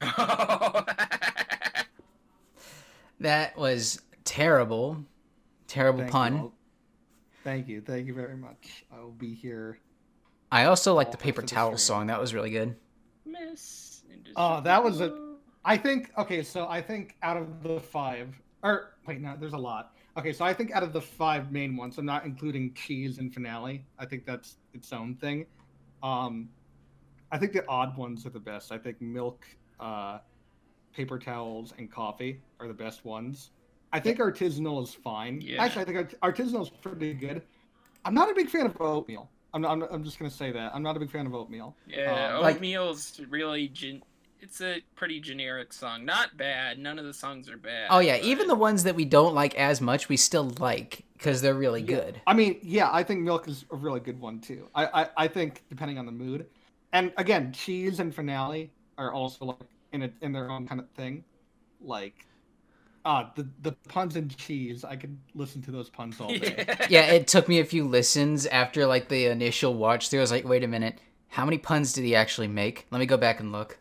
[3.20, 5.02] That was terrible,
[5.68, 6.34] terrible Thank pun.
[6.36, 6.52] You.
[7.44, 8.84] Thank you, thank you very much.
[8.94, 9.78] I will be here.
[10.52, 12.08] I also like the paper for the towel song.
[12.08, 12.76] That was really good.
[13.24, 14.02] Miss.
[14.36, 15.25] Oh, that was a-
[15.66, 19.58] I think okay, so I think out of the five, or wait, no, there's a
[19.58, 19.94] lot.
[20.16, 23.34] Okay, so I think out of the five main ones, I'm not including cheese and
[23.34, 23.84] finale.
[23.98, 25.44] I think that's its own thing.
[26.02, 26.48] Um,
[27.32, 28.70] I think the odd ones are the best.
[28.70, 29.44] I think milk,
[29.80, 30.18] uh,
[30.94, 33.50] paper towels, and coffee are the best ones.
[33.92, 35.40] I think artisanal is fine.
[35.40, 35.62] Yeah.
[35.64, 37.42] Actually, I think artisanal is pretty good.
[38.04, 39.28] I'm not a big fan of oatmeal.
[39.52, 41.74] I'm, not, I'm, I'm just gonna say that I'm not a big fan of oatmeal.
[41.88, 42.60] Yeah, Um, like-
[43.28, 44.02] really gen-
[44.46, 46.04] it's a pretty generic song.
[46.04, 46.78] Not bad.
[46.78, 47.88] None of the songs are bad.
[47.90, 51.02] Oh yeah, but- even the ones that we don't like as much, we still like
[51.14, 51.86] because they're really Yeah.
[51.96, 52.20] good.
[52.26, 54.68] I mean, yeah, I think milk is a really good one too.
[54.74, 56.46] I, I, I think depending on the mood,
[56.92, 59.56] and again, cheese and finale are also like
[59.92, 61.24] in a, in their own kind of thing.
[61.80, 62.26] Like,
[63.04, 66.54] ah, the the puns and cheese, I could listen to those puns all day.
[66.68, 66.86] Yeah.
[66.88, 70.20] Yeah, it took me a few listens after like the initial watch through.
[70.20, 72.86] I was like, wait a minute, how many puns did he actually make?
[72.92, 73.78] Let me go back and look.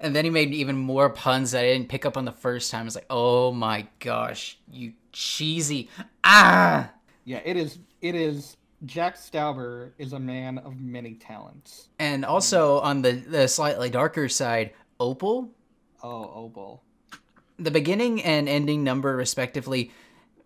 [0.00, 2.70] And then he made even more puns that I didn't pick up on the first
[2.70, 2.86] time.
[2.86, 5.88] It's like, oh my gosh, you cheesy
[6.24, 6.90] ah.
[7.24, 7.78] yeah, it is.
[8.02, 8.56] It is.
[8.84, 11.88] Jack Stauber is a man of many talents.
[11.98, 15.50] And also on the the slightly darker side, Opal,
[16.02, 16.82] Oh, Opal.
[17.58, 19.90] the beginning and ending number respectively,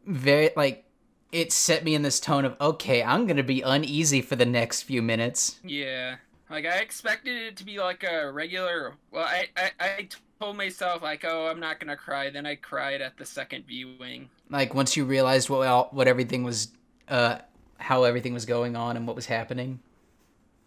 [0.06, 0.84] very like
[1.32, 4.82] it set me in this tone of okay, I'm gonna be uneasy for the next
[4.82, 5.58] few minutes.
[5.64, 6.16] Yeah.
[6.50, 8.94] Like I expected it to be like a regular.
[9.12, 10.08] Well, I I, I
[10.40, 12.28] told myself like, oh, I'm not gonna cry.
[12.30, 14.28] Then I cried at the second viewing.
[14.50, 16.72] like once you realized what all, what everything was
[17.08, 17.38] uh
[17.78, 19.80] how everything was going on and what was happening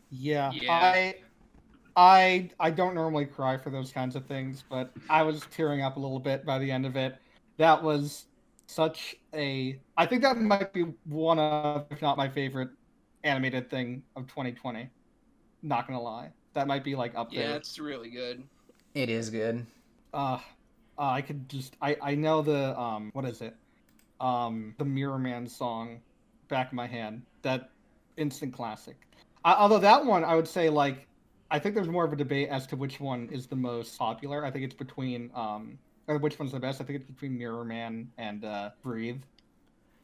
[0.09, 0.71] Yeah, Yeah.
[0.71, 1.15] I,
[1.95, 5.97] I, I don't normally cry for those kinds of things, but I was tearing up
[5.97, 7.17] a little bit by the end of it.
[7.57, 8.25] That was
[8.65, 9.79] such a.
[9.95, 12.69] I think that might be one of, if not my favorite,
[13.23, 14.89] animated thing of 2020.
[15.63, 17.55] Not gonna lie, that might be like up Yeah, there.
[17.57, 18.43] it's really good.
[18.93, 19.65] it is good
[20.13, 20.37] Uh,
[20.97, 21.75] uh, I could just.
[21.81, 23.09] I I know the um.
[23.13, 23.55] What is it?
[24.19, 25.99] Um, the Mirror Man song,
[26.49, 27.23] back of my hand.
[27.41, 27.71] That
[28.17, 28.95] instant classic.
[29.43, 31.07] I, although that one, I would say like,
[31.49, 34.45] I think there's more of a debate as to which one is the most popular.
[34.45, 36.79] I think it's between um, or which one's the best.
[36.79, 39.21] I think it's between Mirror Man and uh, Breathe.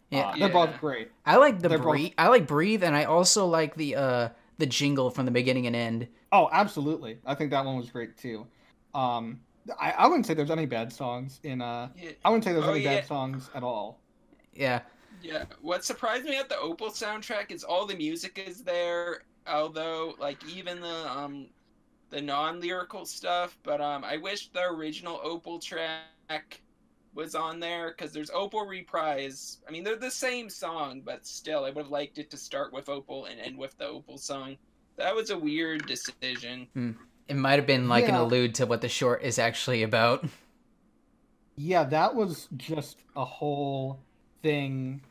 [0.10, 0.22] Yeah.
[0.22, 0.54] Uh, they're Yeah.
[0.65, 1.12] both great.
[1.28, 4.30] i like the They're both- breathe i like breathe and i also like the uh
[4.60, 7.17] the jingle from the beginning and end Oh, absolutely.
[7.26, 8.45] I think that one was great too.
[8.93, 9.41] Um,
[9.80, 11.89] I, I wouldn't say there's any bad songs in uh.
[11.95, 12.12] Yeah.
[12.24, 12.98] I wouldn't say there's Oh, any yeah.
[12.98, 14.00] bad songs at all.
[14.54, 14.82] Yeah.
[15.22, 20.15] Yeah, what surprised me at the Opal soundtrack is all the music is there, although
[20.19, 21.50] like even the um
[22.10, 26.62] the non-lyrical stuff, but um I wish the original Opal track
[27.13, 29.60] was on there cuz there's Opal Reprise.
[29.67, 32.72] I mean, they're the same song, but still I would have liked it to start
[32.72, 34.58] with Opal and end with the Opal song.
[34.98, 36.67] That was a weird decision.
[37.28, 40.26] It might have been like an allude to what the short is actually about.
[41.62, 44.00] Yeah, that was just a whole
[44.41, 45.02] thing.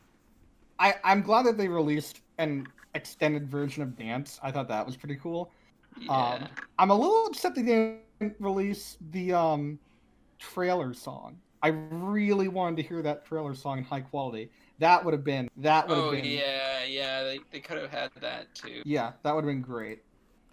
[0.79, 4.39] I I'm glad that they released an extended version of Dance.
[4.41, 5.51] I thought that was pretty cool.
[5.99, 6.11] Yeah.
[6.11, 6.47] Um,
[6.79, 9.77] I'm a little upset they didn't release the um
[10.39, 11.37] trailer song.
[11.61, 14.49] I really wanted to hear that trailer song in high quality.
[14.79, 17.91] That would have been that would have oh been yeah, yeah, they, they could have
[17.91, 18.81] had that too.
[18.85, 20.03] yeah, that would have been great.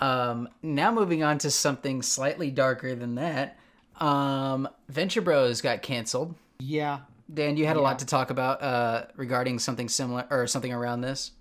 [0.00, 3.58] Um, now moving on to something slightly darker than that.
[3.98, 6.34] Um, Venture Bros got canceled.
[6.58, 7.00] Yeah.
[7.32, 11.00] Dan, you had a lot to talk about uh, regarding something similar or something around
[11.00, 11.32] this.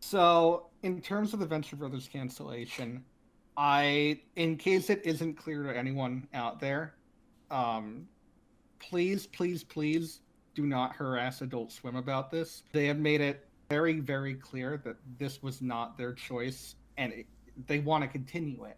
[0.00, 3.04] So, in terms of the Venture Brothers cancellation,
[3.56, 6.94] I, in case it isn't clear to anyone out there,
[7.50, 8.06] um,
[8.80, 10.20] please, please, please
[10.54, 12.64] do not harass Adult Swim about this.
[12.72, 17.26] They have made it very, very clear that this was not their choice and it,
[17.66, 18.76] they want to continue it.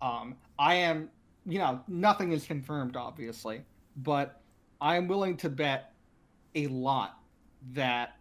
[0.00, 1.10] Um, I am,
[1.44, 3.62] you know, nothing is confirmed, obviously,
[3.98, 4.40] but
[4.80, 5.92] I am willing to bet
[6.54, 7.18] a lot
[7.72, 8.16] that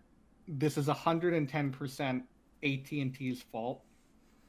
[0.48, 2.24] this is 110%
[2.64, 3.84] AT&T's fault.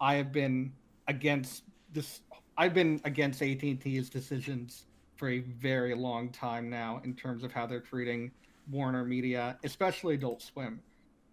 [0.00, 0.72] I have been
[1.06, 2.20] against this
[2.56, 4.87] I've been against AT&T's decisions
[5.18, 8.31] for a very long time now in terms of how they're treating
[8.70, 10.81] Warner Media, especially Adult Swim.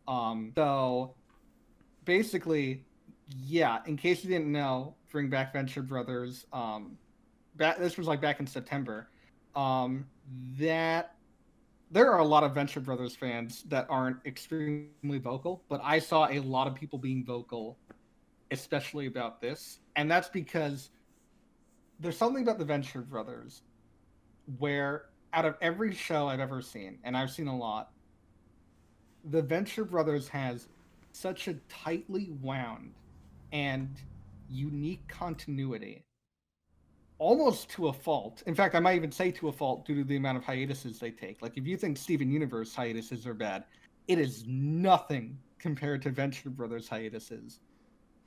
[0.08, 1.14] Um, so
[2.04, 2.84] basically,
[3.44, 6.46] yeah, in case you didn't know, bring back Venture Brothers.
[6.52, 6.98] Um,
[7.56, 9.08] back, this was like back in September.
[9.56, 10.06] Um,
[10.58, 11.16] that
[11.92, 16.28] there are a lot of Venture Brothers fans that aren't extremely vocal, but I saw
[16.28, 17.78] a lot of people being vocal,
[18.52, 19.80] especially about this.
[19.96, 20.90] And that's because
[22.00, 23.62] there's something about the Venture Brothers
[24.58, 27.92] where, out of every show I've ever seen, and I've seen a lot,
[29.26, 30.68] the Venture Brothers has
[31.12, 32.94] such a tightly wound
[33.52, 33.90] and
[34.50, 36.04] unique continuity
[37.18, 38.44] almost to a fault.
[38.46, 41.00] In fact, I might even say to a fault due to the amount of hiatuses
[41.00, 41.42] they take.
[41.42, 43.64] Like, if you think Steven Universe hiatuses are bad,
[44.08, 47.60] it is nothing compared to Venture Brothers hiatuses.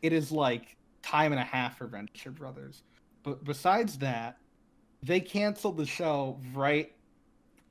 [0.03, 2.83] It is like time and a half for Venture Brothers.
[3.23, 4.39] But besides that,
[5.03, 6.93] they canceled the show right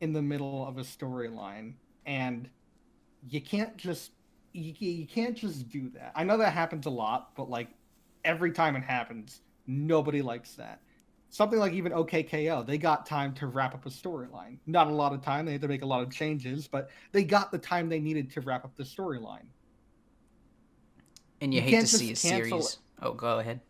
[0.01, 2.49] in the middle of a storyline, and
[3.27, 4.11] you can't just
[4.53, 6.11] you, you can't just do that.
[6.15, 7.69] I know that happens a lot, but like
[8.23, 10.81] every time it happens, nobody likes that
[11.29, 14.57] something like even OKKO, they got time to wrap up a storyline.
[14.65, 17.23] Not a lot of time; they had to make a lot of changes, but they
[17.23, 19.47] got the time they needed to wrap up the storyline.
[21.41, 22.79] And you, You hate to see a series.
[23.01, 23.61] Oh, go ahead.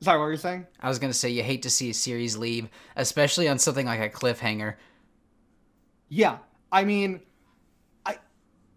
[0.00, 0.66] Sorry, what were you saying?
[0.80, 4.00] I was gonna say you hate to see a series leave, especially on something like
[4.00, 4.74] a cliffhanger.
[6.08, 6.38] Yeah,
[6.70, 7.20] I mean,
[8.04, 8.18] I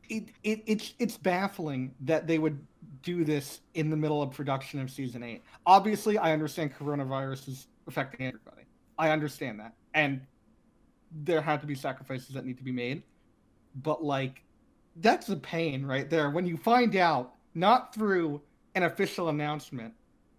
[0.10, 2.66] it, it it's it's baffling that they would
[3.04, 5.44] do this in the middle of production of season eight.
[5.66, 8.64] Obviously, I understand coronavirus is affecting everybody.
[8.98, 10.22] I understand that, and
[11.12, 13.04] there have to be sacrifices that need to be made.
[13.84, 14.44] But like,
[14.98, 18.42] that's a pain right there when you find out not through
[18.76, 19.94] an official announcement,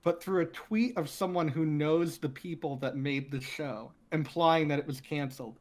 [0.08, 4.66] but through a tweet of someone who knows the people that made the show, implying
[4.68, 5.58] that it was canceled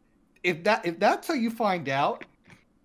[0.47, 2.23] if that if that's how you find out,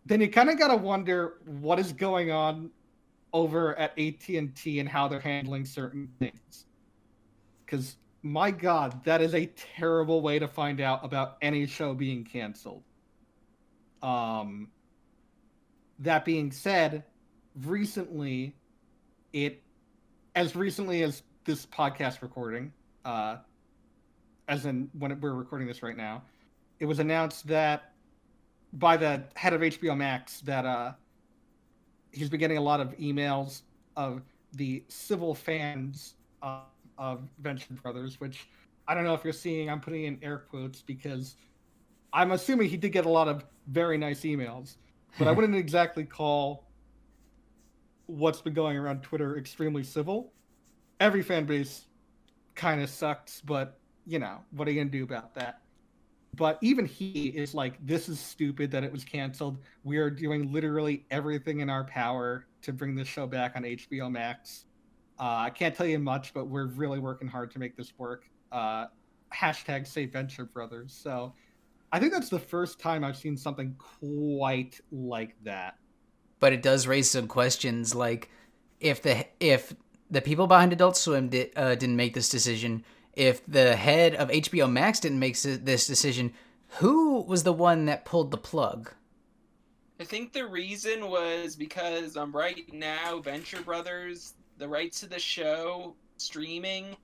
[0.05, 2.71] then you kind of got to wonder what is going on
[3.33, 6.67] over at AT&T and how they're handling certain things.
[7.69, 12.25] Cuz my god, that is a terrible way to find out about any show being
[12.25, 12.83] canceled.
[14.03, 14.69] Um
[16.01, 17.05] that being said,
[17.65, 18.57] recently
[19.33, 19.63] it
[20.35, 22.73] as recently as this podcast recording,
[23.05, 23.37] uh
[24.49, 26.23] as in when we're recording this right now,
[26.81, 27.93] it was announced that
[28.75, 30.93] by the head of HBO Max that uh,
[32.11, 33.63] he's been getting a lot of emails
[33.97, 34.23] of
[34.55, 36.61] the civil fans uh,
[36.99, 38.49] of Venture Brothers, which
[38.89, 39.71] I don't know if you're seeing.
[39.71, 41.37] I'm putting in air quotes because
[42.13, 44.77] I'm assuming he did get a lot of very nice emails,
[45.19, 46.65] but I wouldn't exactly call
[48.07, 50.33] what's been going around Twitter extremely civil.
[51.03, 51.87] Every fan base
[52.55, 55.59] kind of sucks, but you know what are you gonna do about that?
[56.35, 60.51] but even he is like this is stupid that it was canceled we are doing
[60.51, 64.65] literally everything in our power to bring this show back on hbo max
[65.21, 68.31] uh, i can't tell you much but we're really working hard to make this work
[68.53, 68.87] uh,
[69.33, 70.93] hashtag say Venture Brothers.
[70.93, 71.33] So
[71.91, 75.77] I think that's the first time I've seen something quite like that.
[76.41, 78.31] But it does raise some questions, like
[78.81, 79.75] if the if
[80.13, 82.85] the people behind Adult Swim did, uh, didn't make this decision,
[83.15, 86.33] if the head of HBO Max didn't make this decision,
[86.79, 88.93] who was the one that pulled the plug?
[90.01, 95.19] I think the reason was because um right now Venture Brothers, the rights to the
[95.19, 96.97] show streaming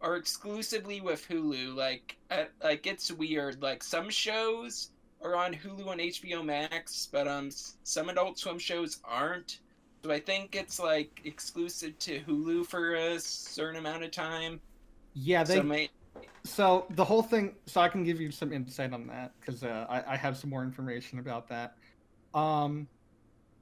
[0.00, 1.74] are exclusively with Hulu.
[1.74, 3.62] Like uh, like it's weird.
[3.62, 4.90] Like some shows
[5.22, 7.50] are on Hulu and HBO Max, but um
[7.84, 9.60] some Adult Swim shows aren't.
[10.02, 14.60] So I think it's like exclusive to Hulu for a certain amount of time.
[15.14, 15.90] Yeah, they.
[16.14, 17.54] So, so the whole thing.
[17.66, 20.48] So I can give you some insight on that because uh, I, I have some
[20.48, 21.76] more information about that.
[22.32, 22.88] Um,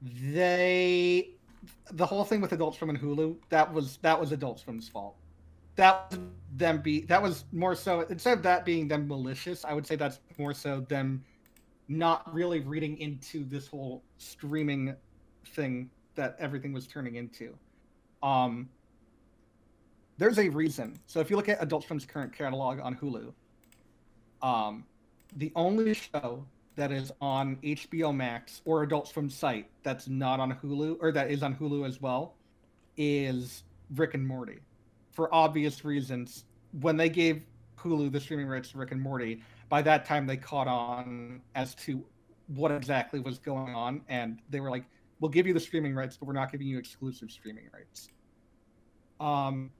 [0.01, 1.31] they,
[1.91, 5.15] the whole thing with Adult Swim and Hulu, that was that was Adult Swim's fault.
[5.75, 6.19] That was
[6.55, 9.97] them be that was more so instead of that being them malicious, I would say
[9.97, 11.23] that's more so them
[11.89, 14.95] not really reading into this whole streaming
[15.47, 17.55] thing that everything was turning into.
[18.21, 18.69] Um,
[20.17, 20.99] there's a reason.
[21.07, 23.31] So if you look at Adult Swim's current catalog on Hulu,
[24.41, 24.83] um,
[25.37, 26.45] the only show
[26.75, 31.31] that is on HBO Max or Adult Swim site that's not on Hulu or that
[31.31, 32.35] is on Hulu as well
[32.97, 33.63] is
[33.95, 34.59] Rick and Morty.
[35.11, 36.43] For obvious reasons,
[36.81, 37.45] when they gave
[37.77, 41.75] Hulu the streaming rights to Rick and Morty, by that time they caught on as
[41.75, 42.03] to
[42.47, 44.83] what exactly was going on and they were like
[45.19, 48.09] we'll give you the streaming rights, but we're not giving you exclusive streaming rights.
[49.19, 49.71] Um,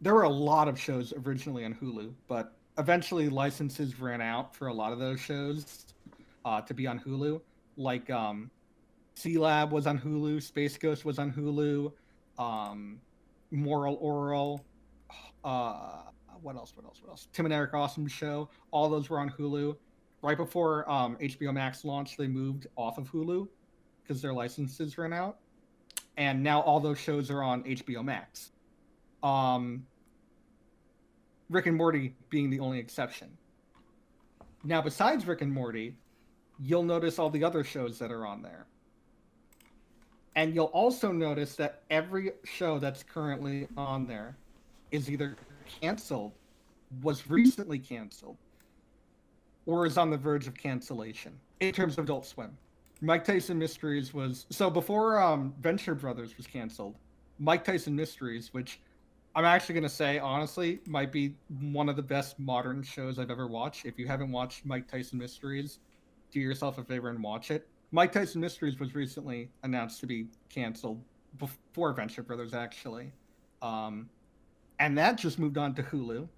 [0.00, 4.68] there were a lot of shows originally on Hulu, but eventually licenses ran out for
[4.68, 5.86] a lot of those shows
[6.44, 7.40] uh, to be on Hulu.
[7.76, 8.50] Like um,
[9.24, 11.92] Lab was on Hulu, Space Ghost was on Hulu,
[12.38, 13.00] um,
[13.50, 14.60] Moral Orel,
[15.44, 16.02] Uh,
[16.42, 16.76] what else?
[16.76, 17.00] What else?
[17.02, 17.28] What else?
[17.32, 18.50] Tim and Eric Awesome Show.
[18.70, 19.76] All those were on Hulu.
[20.22, 23.48] Right before um, HBO Max launched, they moved off of Hulu
[24.06, 25.38] because their licenses ran out,
[26.16, 28.52] and now all those shows are on HBO Max.
[29.22, 29.86] Um,
[31.50, 33.28] Rick and Morty being the only exception.
[34.64, 35.96] Now, besides Rick and Morty,
[36.60, 38.66] you'll notice all the other shows that are on there.
[40.34, 44.36] And you'll also notice that every show that's currently on there
[44.90, 45.36] is either
[45.80, 46.32] canceled,
[47.02, 48.36] was recently canceled,
[49.64, 52.56] or is on the verge of cancellation in terms of Adult Swim.
[53.00, 56.96] Mike Tyson Mysteries was so before um, Venture Brothers was canceled.
[57.38, 58.80] Mike Tyson Mysteries, which
[59.34, 63.46] I'm actually gonna say honestly might be one of the best modern shows I've ever
[63.46, 63.84] watched.
[63.84, 65.78] If you haven't watched Mike Tyson Mysteries,
[66.30, 67.68] do yourself a favor and watch it.
[67.92, 71.00] Mike Tyson Mysteries was recently announced to be canceled
[71.38, 73.12] before Venture Brothers actually,
[73.60, 74.08] um,
[74.80, 76.28] and that just moved on to Hulu.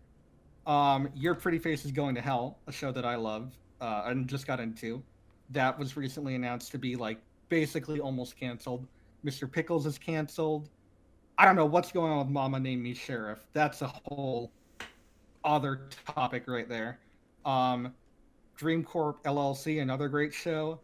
[0.66, 4.28] Um, Your Pretty Face is Going to Hell, a show that I love uh, and
[4.28, 5.02] just got into
[5.50, 7.18] that was recently announced to be like
[7.48, 8.86] basically almost canceled.
[9.24, 9.50] Mr.
[9.50, 10.68] Pickles is canceled.
[11.38, 13.46] I don't know what's going on with Momma Named Me Sheriff.
[13.52, 14.50] That's a whole
[15.44, 16.98] other topic right there.
[17.44, 17.94] Um,
[18.56, 20.80] Dream Corp LLC, another great show.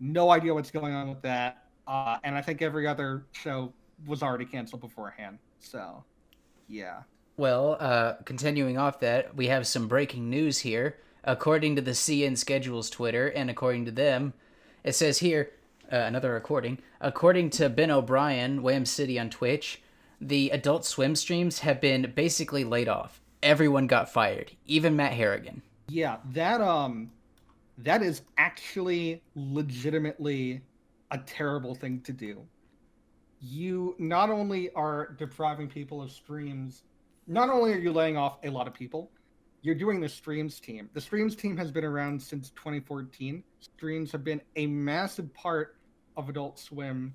[0.00, 1.64] No idea what's going on with that.
[1.86, 3.72] Uh, and I think every other show
[4.06, 5.38] was already canceled beforehand.
[5.60, 6.04] So,
[6.68, 7.02] yeah.
[7.36, 12.36] Well, uh, continuing off that, we have some breaking news here according to the CN
[12.36, 14.32] Schedules Twitter, and according to them,
[14.84, 15.50] it says here,
[15.90, 19.80] uh, another recording, according to Ben O'Brien, Wham City on Twitch,
[20.20, 23.20] the Adult Swim streams have been basically laid off.
[23.42, 25.62] Everyone got fired, even Matt Harrigan.
[25.88, 27.10] Yeah, that um
[27.78, 30.62] that is actually legitimately
[31.10, 32.42] a terrible thing to do.
[33.40, 36.82] You not only are depriving people of streams,
[37.28, 39.10] not only are you laying off a lot of people,
[39.62, 40.88] you're doing the streams team.
[40.94, 43.42] The streams team has been around since 2014.
[43.60, 45.76] Streams have been a massive part
[46.16, 47.14] of Adult Swim.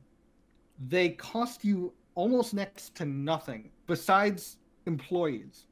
[0.88, 5.66] They cost you almost next to nothing besides employees.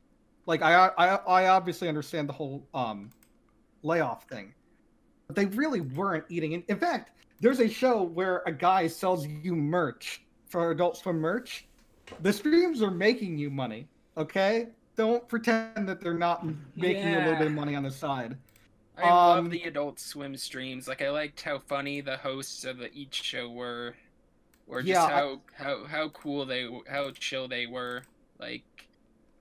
[0.45, 3.09] Like I, I, I obviously understand the whole um,
[3.83, 4.53] layoff thing,
[5.27, 6.53] but they really weren't eating.
[6.53, 11.17] In, in fact, there's a show where a guy sells you merch for Adult Swim
[11.17, 11.67] merch.
[12.21, 13.87] The streams are making you money.
[14.17, 14.67] Okay,
[15.01, 16.45] don't pretend that they're not
[16.75, 17.17] making yeah.
[17.17, 18.37] a little bit of money on the side.
[18.95, 19.09] I um,
[19.45, 20.87] love the Adult Swim streams.
[20.87, 23.95] Like I liked how funny the hosts of the, each show were,
[24.67, 25.63] or just yeah, how I...
[25.63, 28.03] how how cool they how chill they were.
[28.39, 28.63] Like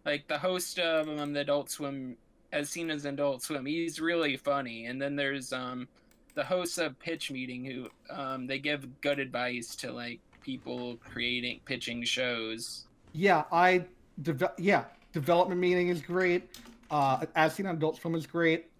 [0.06, 2.16] like the host of um, the Adult Swim,
[2.52, 4.86] as seen as Adult Swim, he's really funny.
[4.86, 5.88] And then there's um
[6.36, 11.61] the host of Pitch Meeting who um they give good advice to like people creating
[11.66, 12.86] pitching shows.
[13.12, 13.84] Yeah, I
[14.22, 16.48] deve- yeah development meeting is great.
[16.90, 18.70] Uh, As Seen on Adult Swim is great.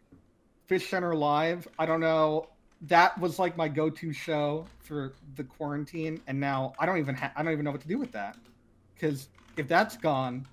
[0.66, 2.48] Fish Center Live, I don't know.
[2.82, 7.32] That was like my go-to show for the quarantine, and now I don't even ha-
[7.36, 8.36] I don't even know what to do with that.
[8.94, 10.46] Because if that's gone,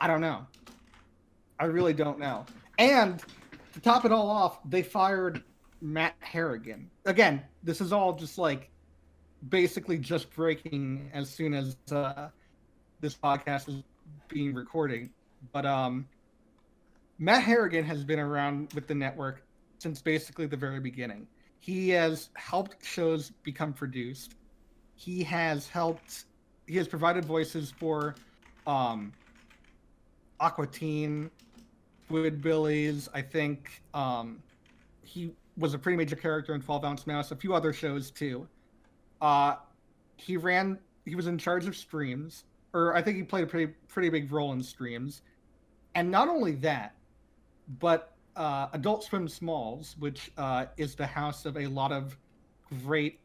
[0.00, 0.46] I don't know.
[1.58, 2.44] I really don't know.
[2.78, 3.22] And
[3.72, 5.42] to top it all off, they fired
[5.80, 6.90] Matt Harrigan.
[7.04, 8.70] Again, this is all just like
[9.48, 12.28] basically just breaking as soon as uh,
[13.00, 13.82] this podcast is
[14.30, 15.10] being recorded.
[15.52, 16.06] But um,
[17.18, 19.42] Matt Harrigan has been around with the network
[19.78, 21.26] since basically the very beginning.
[21.58, 24.34] He has helped shows become produced.
[24.94, 26.24] He has helped.
[26.66, 28.14] He has provided voices for
[28.66, 29.12] um,
[30.40, 31.30] Aqua Teen,
[32.08, 33.08] Squidbillies.
[33.12, 34.42] I think um,
[35.02, 37.30] he was a pretty major character in 12 Ounce Mouse.
[37.30, 38.48] A few other shows too.
[39.20, 39.56] Uh,
[40.16, 40.78] he ran.
[41.04, 44.30] He was in charge of streams, or I think he played a pretty pretty big
[44.32, 45.22] role in streams.
[45.94, 46.94] And not only that,
[47.80, 52.16] but uh, Adult Swim Smalls, which uh, is the house of a lot of
[52.84, 53.18] great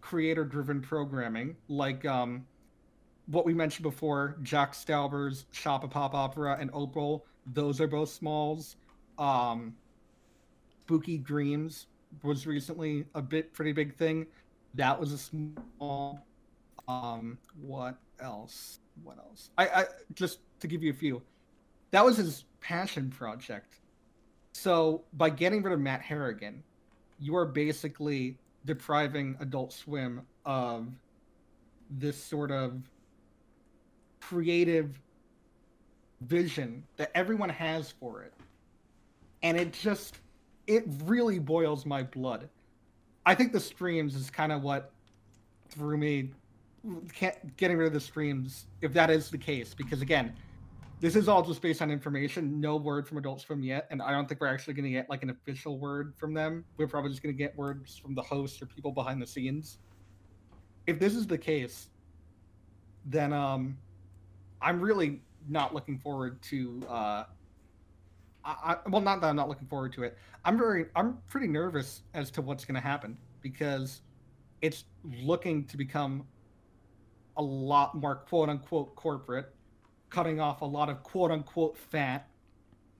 [0.00, 2.46] creator-driven programming, like um,
[3.26, 7.24] what we mentioned before, Jack Stauber's Shop of Pop Opera and Opal.
[7.54, 8.76] Those are both Smalls.
[9.18, 9.74] Um,
[10.84, 11.86] Spooky Dreams
[12.22, 14.26] was recently a bit pretty big thing.
[14.74, 16.24] That was a small.
[16.86, 18.80] Um, what else?
[19.02, 19.50] What else?
[19.58, 19.84] I, I
[20.14, 21.22] just to give you a few.
[21.90, 23.80] That was his passion project.
[24.52, 26.62] So by getting rid of Matt Harrigan,
[27.18, 30.88] you are basically depriving Adult Swim of
[31.90, 32.80] this sort of
[34.20, 35.00] creative
[36.22, 38.32] vision that everyone has for it.
[39.42, 40.18] And it just
[40.66, 42.48] it really boils my blood.
[43.26, 44.90] I think the streams is kind of what
[45.68, 46.30] threw me
[47.56, 50.34] getting rid of the streams if that is the case because again
[51.00, 52.60] this is all just based on information.
[52.60, 55.10] No word from adult swim yet and i don't think we're actually going to get
[55.10, 56.64] like an official word from them.
[56.76, 59.78] We're probably just going to get words from the hosts or people behind the scenes.
[60.86, 61.88] If this is the case
[63.06, 63.76] then um
[64.62, 67.24] i'm really not looking forward to uh
[68.46, 70.18] I, well not that i'm not looking forward to it.
[70.44, 74.02] I'm very i'm pretty nervous as to what's going to happen because
[74.60, 74.84] it's
[75.22, 76.26] looking to become
[77.36, 79.54] a lot more quote unquote corporate,
[80.10, 82.28] cutting off a lot of quote unquote fat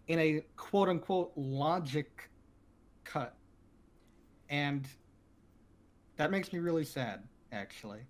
[0.09, 2.31] in a quote unquote logic
[3.05, 3.35] cut.
[4.49, 4.87] And
[6.17, 7.23] that makes me really sad,
[7.53, 8.01] actually.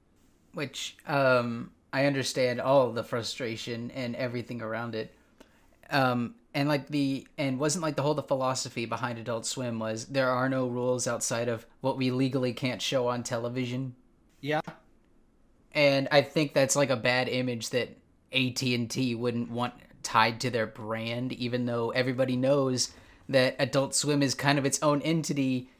[0.52, 5.14] Which um, I understand all the frustration and everything around it.
[5.90, 10.06] Um, and like the and wasn't like the whole the philosophy behind Adult Swim was
[10.06, 13.94] there are no rules outside of what we legally can't show on television.
[14.40, 14.60] Yeah,
[15.74, 17.96] and I think that's like a bad image that
[18.32, 22.92] AT and T wouldn't want tied to their brand, even though everybody knows
[23.28, 25.70] that Adult Swim is kind of its own entity,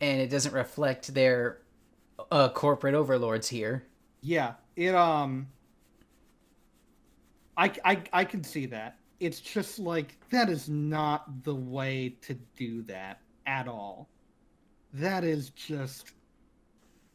[0.00, 1.58] and it doesn't reflect their
[2.30, 3.84] uh, corporate overlords here.
[4.20, 5.48] Yeah, it um,
[7.56, 8.98] I I I can see that.
[9.20, 14.08] It's just like that is not the way to do that at all.
[14.92, 16.12] That is just.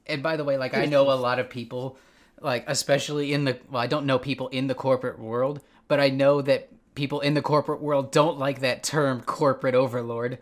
[0.08, 1.98] And by the way, like I know a lot of people
[2.42, 6.10] like especially in the well i don't know people in the corporate world but i
[6.10, 10.38] know that people in the corporate world don't like that term corporate overlord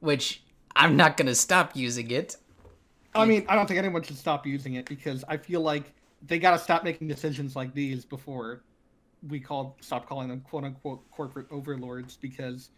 [0.00, 0.42] which
[0.74, 2.36] i'm not going to stop using it.
[3.14, 5.92] I mean i don't think anyone should stop using it because i feel like
[6.26, 8.62] they got to stop making decisions like these before
[9.28, 12.70] we call stop calling them quote unquote corporate overlords because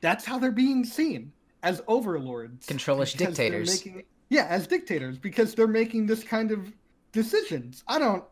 [0.00, 1.32] that's how they're being seen
[1.62, 2.66] as overlords.
[2.66, 3.84] Controlish dictators.
[3.84, 6.72] making, yeah as dictators because they're making this kind of
[7.18, 7.82] decisions.
[7.88, 8.24] I don't,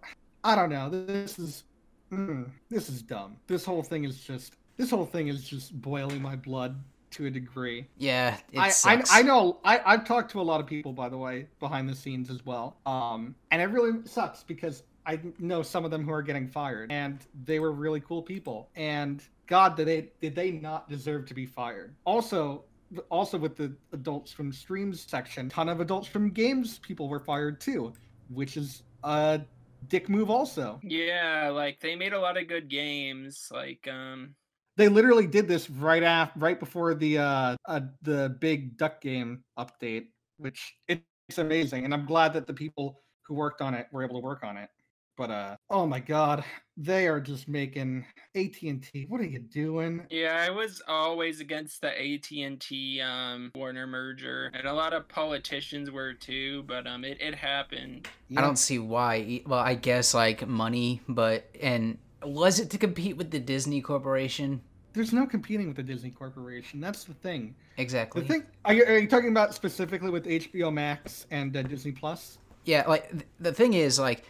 [0.45, 0.89] I don't know.
[0.89, 1.65] This is,
[2.13, 3.37] mm, this is dumb.
[3.49, 6.79] This whole thing is just, this whole thing is just boiling my blood
[7.11, 7.87] to a degree.
[7.99, 9.59] Yeah, I, I, I know.
[9.65, 12.45] I I've talked to a lot of people, by the way, behind the scenes as
[12.47, 12.77] well.
[12.87, 16.93] Um, and it really sucks because I know some of them who are getting fired,
[16.93, 18.69] and they were really cool people.
[18.77, 21.95] And God, did they did they not deserve to be fired?
[22.05, 22.65] Also,
[23.09, 27.61] also with the Adult Swim streams section, ton of Adult Swim games people were fired
[27.61, 27.93] too
[28.29, 29.41] which is a
[29.89, 30.81] dick move also.
[30.83, 33.49] Yeah, like they made a lot of good games.
[33.51, 34.35] Like um
[34.77, 39.45] they literally did this right after right before the uh, uh the big duck game
[39.59, 40.07] update,
[40.39, 44.21] which it's amazing and I'm glad that the people who worked on it were able
[44.21, 44.69] to work on it.
[45.17, 46.45] But uh oh my god,
[46.77, 48.05] they are just making
[48.35, 49.07] AT&T.
[49.09, 50.07] What are you doing?
[50.11, 54.51] Yeah, I was always against the AT&T um Warner merger.
[54.55, 58.09] And a lot of politicians were too, but um it it happened.
[58.29, 58.41] Yeah.
[58.41, 59.43] I don't see why.
[59.47, 64.61] Well, I guess like money, but and was it to compete with the Disney Corporation?
[64.97, 66.81] there's no competing with the Disney Corporation.
[66.81, 67.55] That's the thing.
[67.77, 68.23] Exactly.
[68.23, 71.93] The thing are you, are you talking about specifically with HBO Max and uh, Disney
[71.93, 72.39] Plus?
[72.65, 74.25] Yeah, like th- the thing is, like, at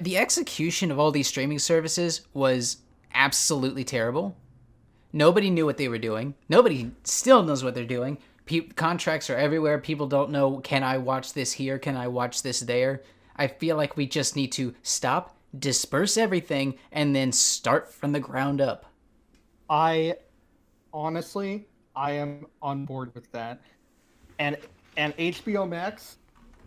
[0.00, 2.78] the execution of all these streaming services was
[3.14, 4.36] absolutely terrible.
[5.12, 6.34] Nobody knew what they were doing.
[6.48, 8.18] Nobody still knows what they're doing.
[8.44, 9.78] Pe- contracts are everywhere.
[9.78, 10.58] People don't know.
[10.58, 11.78] Can I watch this here?
[11.78, 13.02] Can I watch this there?
[13.36, 18.20] I feel like we just need to stop, disperse everything, and then start from the
[18.20, 18.86] ground up.
[19.68, 20.16] I
[20.92, 23.60] honestly, I am on board with that.
[24.38, 24.56] And
[24.96, 26.16] and HBO Max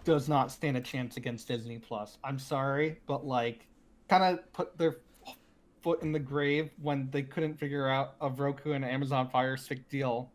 [0.09, 2.17] does not stand a chance against Disney Plus.
[2.23, 3.67] I'm sorry, but like
[4.09, 4.97] kind of put their
[5.83, 9.87] foot in the grave when they couldn't figure out a Roku and Amazon Fire Stick
[9.87, 10.31] deal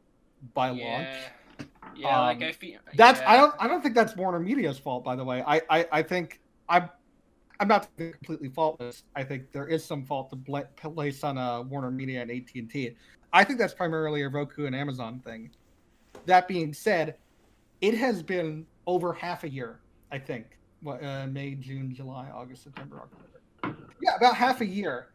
[0.55, 0.79] by launch.
[0.79, 1.64] Yeah,
[1.97, 5.03] yeah like Um, I feel That's I don't I don't think that's Warner Media's fault,
[5.03, 5.43] by the way.
[5.45, 6.89] I I, I think I'm
[7.59, 9.03] I'm not completely faultless.
[9.16, 12.55] I think there is some fault to bla- place on uh, Warner Media and AT
[12.55, 12.95] and T.
[13.33, 15.51] I think that's primarily a Roku and Amazon thing.
[16.27, 17.16] That being said,
[17.81, 19.80] it has been over half a year.
[20.11, 20.47] I think
[20.82, 23.76] what uh, May, June, July, August, September, October.
[24.03, 25.09] Yeah, about half a year.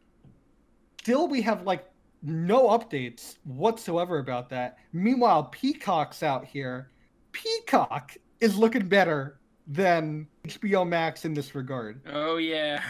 [1.02, 1.90] Still, we have like
[2.24, 4.78] no updates whatsoever about that.
[4.94, 6.90] Meanwhile, Peacock's out here.
[7.32, 12.02] Peacock is looking better than HBO Max in this regard.
[12.12, 12.82] Oh yeah.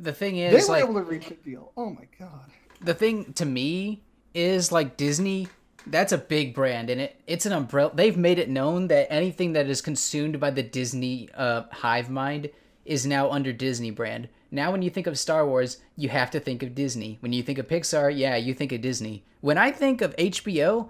[0.00, 1.72] The thing is, They were like, able to reach a deal.
[1.76, 2.50] Oh my god.
[2.82, 4.02] the thing to me
[4.34, 5.48] is like Disney.
[5.90, 7.90] That's a big brand, and it it's an umbrella.
[7.94, 12.50] They've made it known that anything that is consumed by the Disney uh, hive mind
[12.84, 14.28] is now under Disney brand.
[14.50, 17.18] Now, when you think of Star Wars, you have to think of Disney.
[17.20, 19.24] When you think of Pixar, yeah, you think of Disney.
[19.42, 20.88] When I think of HBO,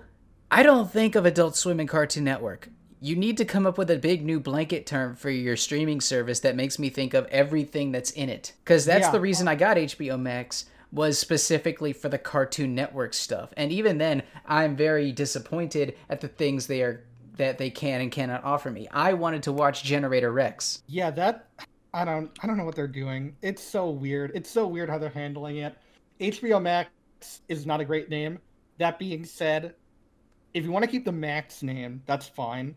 [0.51, 2.69] I don't think of Adult Swim and Cartoon Network.
[3.01, 6.41] You need to come up with a big new blanket term for your streaming service
[6.41, 8.53] that makes me think of everything that's in it.
[8.65, 9.13] Because that's Yeah.
[9.13, 13.53] the reason I got HBO Max was specifically for the Cartoon Network stuff.
[13.57, 17.05] And even then, I'm very disappointed at the things they are
[17.37, 18.89] that they can and cannot offer me.
[18.91, 20.83] I wanted to watch Generator Rex.
[20.89, 21.49] Yeah, that
[21.95, 23.37] I don't I don't know what they're doing.
[23.43, 24.33] It's so weird.
[24.35, 25.77] It's so weird how they're handling it.
[26.21, 26.91] HBO Max
[27.49, 28.39] is not a great name.
[28.79, 29.75] That being said,
[30.55, 32.75] if you want to keep the Max name, that's fine.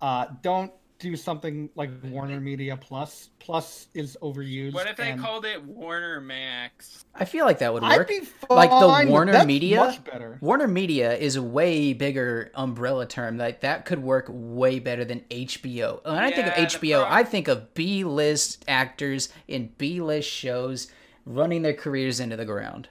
[0.00, 3.30] Uh, don't do something like Warner Media Plus.
[3.38, 4.72] Plus is overused.
[4.72, 7.04] What if they and called it Warner Max?
[7.14, 8.08] I feel like that would I'd work.
[8.08, 9.76] be Like the fine Warner that's Media?
[9.76, 10.38] much better.
[10.40, 13.36] Warner Media is a way bigger umbrella term.
[13.36, 16.02] Like that could work way better than HBO.
[16.04, 20.88] When I think of HBO, prob- I think of B-list actors in B-list shows
[21.24, 22.88] running their careers into the ground.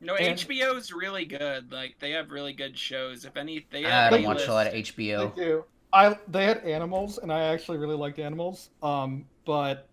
[0.00, 1.72] No, And- HBO's really good.
[1.72, 3.24] Like they have really good shows.
[3.24, 5.34] If any, they I don't They watch a lot of HBO.
[5.34, 5.44] They HBO.
[5.44, 5.64] do.
[5.92, 8.70] I they had animals, and I actually really liked animals.
[8.82, 9.88] Um, but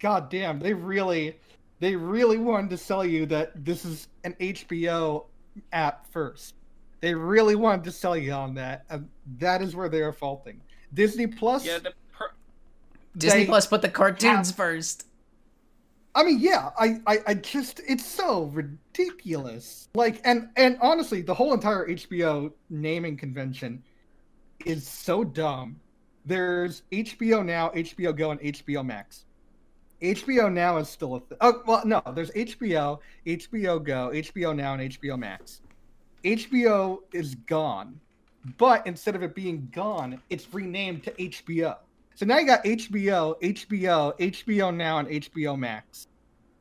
[0.00, 1.38] god damn, they really,
[1.80, 5.26] they really wanted to sell you that this is an HBO
[5.72, 6.54] app first.
[7.00, 10.60] They really wanted to sell you on that, and that is where they are faulting.
[10.92, 11.64] Disney Plus.
[11.64, 12.28] Yeah, the pro-
[13.16, 15.06] Disney Plus put the cartoons first.
[16.14, 19.90] I mean, yeah, I, I, I just, it's so ridiculous.
[19.94, 23.82] Like, and, and honestly, the whole entire HBO naming convention
[24.64, 25.80] is so dumb.
[26.24, 29.24] There's HBO Now, HBO Go, and HBO Max.
[30.02, 31.38] HBO Now is still a thing.
[31.40, 35.60] Oh, well, no, there's HBO, HBO Go, HBO Now, and HBO Max.
[36.24, 38.00] HBO is gone,
[38.58, 41.76] but instead of it being gone, it's renamed to HBO.
[42.14, 46.08] So now you got HBO, HBO, HBO Now, and HBO Max.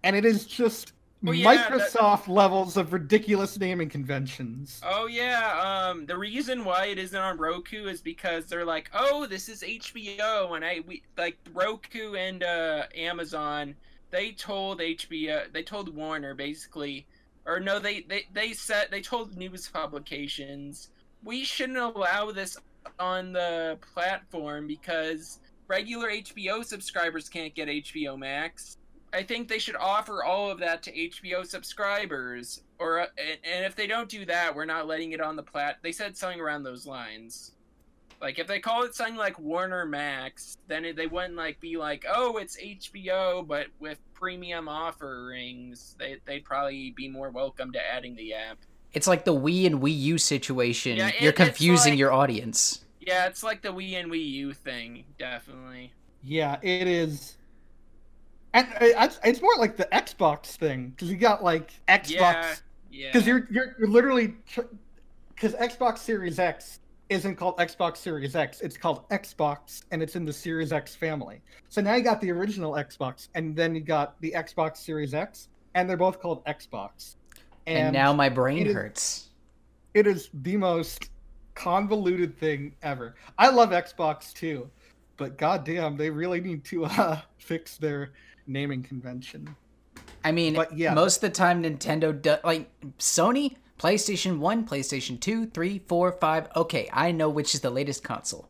[0.04, 0.94] And it is just
[1.28, 4.82] Oh, yeah, that- Microsoft levels of ridiculous naming conventions.
[4.84, 9.26] Oh yeah, um, the reason why it isn't on Roku is because they're like, oh,
[9.26, 13.76] this is HBO, and I we like Roku and uh, Amazon.
[14.12, 17.06] They told HBO, they told Warner basically,
[17.46, 20.90] or no, they they they said they told news publications
[21.26, 22.56] we shouldn't allow this
[23.00, 28.78] on the platform because regular HBO subscribers can't get HBO Max.
[29.16, 33.66] I think they should offer all of that to HBO subscribers, or uh, and, and
[33.66, 35.78] if they don't do that, we're not letting it on the plat.
[35.82, 37.54] They said something around those lines.
[38.22, 41.78] Like if they call it something like Warner Max, then it, they wouldn't like be
[41.78, 45.96] like, oh, it's HBO, but with premium offerings.
[45.98, 48.58] They they'd probably be more welcome to adding the app.
[48.92, 50.98] It's like the Wii and Wii U situation.
[50.98, 52.82] Yeah, You're confusing like- your audience.
[53.00, 55.94] Yeah, it's like the Wii and Wii U thing, definitely.
[56.24, 57.36] Yeah, it is.
[58.56, 63.10] And uh, it's, it's more like the Xbox thing because you got like Xbox yeah.
[63.12, 64.34] because you're, you're you're literally
[65.36, 66.80] because Xbox Series X
[67.10, 68.62] isn't called Xbox Series X.
[68.62, 71.42] It's called Xbox, and it's in the Series X family.
[71.68, 75.50] So now you got the original Xbox, and then you got the Xbox Series X,
[75.74, 77.18] and they're both called Xbox.
[77.68, 79.30] And, now my brain it is- hurts.
[79.94, 81.10] it is the most
[81.56, 83.16] convoluted thing ever.
[83.38, 84.70] I love Xbox too,
[85.18, 88.12] but goddamn, they really need to uh, fix their
[88.48, 89.56] naming convention.
[90.24, 90.94] I mean, But, yeah.
[90.94, 96.48] most of the time Nintendo does like Sony, PlayStation 1, PlayStation 2, 3, 4, 5.
[96.56, 98.50] Okay, I know which is the latest console.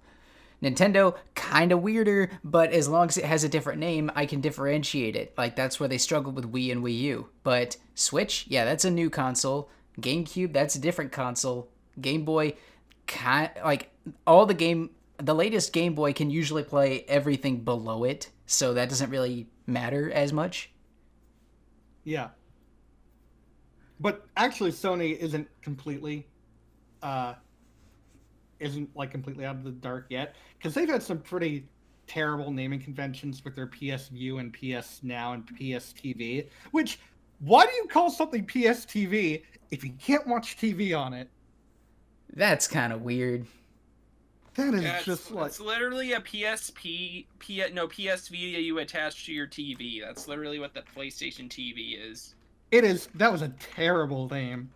[0.64, 4.41] Nintendo kind of weirder, but as long as it has a different name, I can
[4.41, 5.34] differentiate it.
[5.38, 7.30] Like that's where they struggled with Wii and Wii U.
[7.43, 9.70] But Switch, yeah, that's a new console.
[10.00, 11.70] GameCube, that's a different console.
[12.00, 12.56] Game Boy,
[13.06, 13.91] kind like
[14.26, 18.89] all the game the latest Game Boy can usually play everything below it, so that
[18.89, 20.72] doesn't really matter as much.
[22.03, 22.30] Yeah.
[23.99, 26.28] But actually, Sony isn't completely,
[27.01, 27.36] uh,
[28.59, 31.68] isn't like completely out of the dark yet because they've had some pretty
[32.07, 36.49] terrible naming conventions with their PS Vue and PS Now and PS TV.
[36.72, 36.99] Which,
[37.39, 41.30] why do you call something PS TV if you can't watch TV on it?
[42.34, 43.45] That's kind of weird.
[44.56, 49.26] That is Yeah, just like it's literally a PSP, P, no PS Vita you attach
[49.26, 50.01] to your TV.
[50.01, 52.36] That's literally what the PlayStation TV is.
[52.72, 53.08] it is.
[53.16, 54.70] That was a terrible name.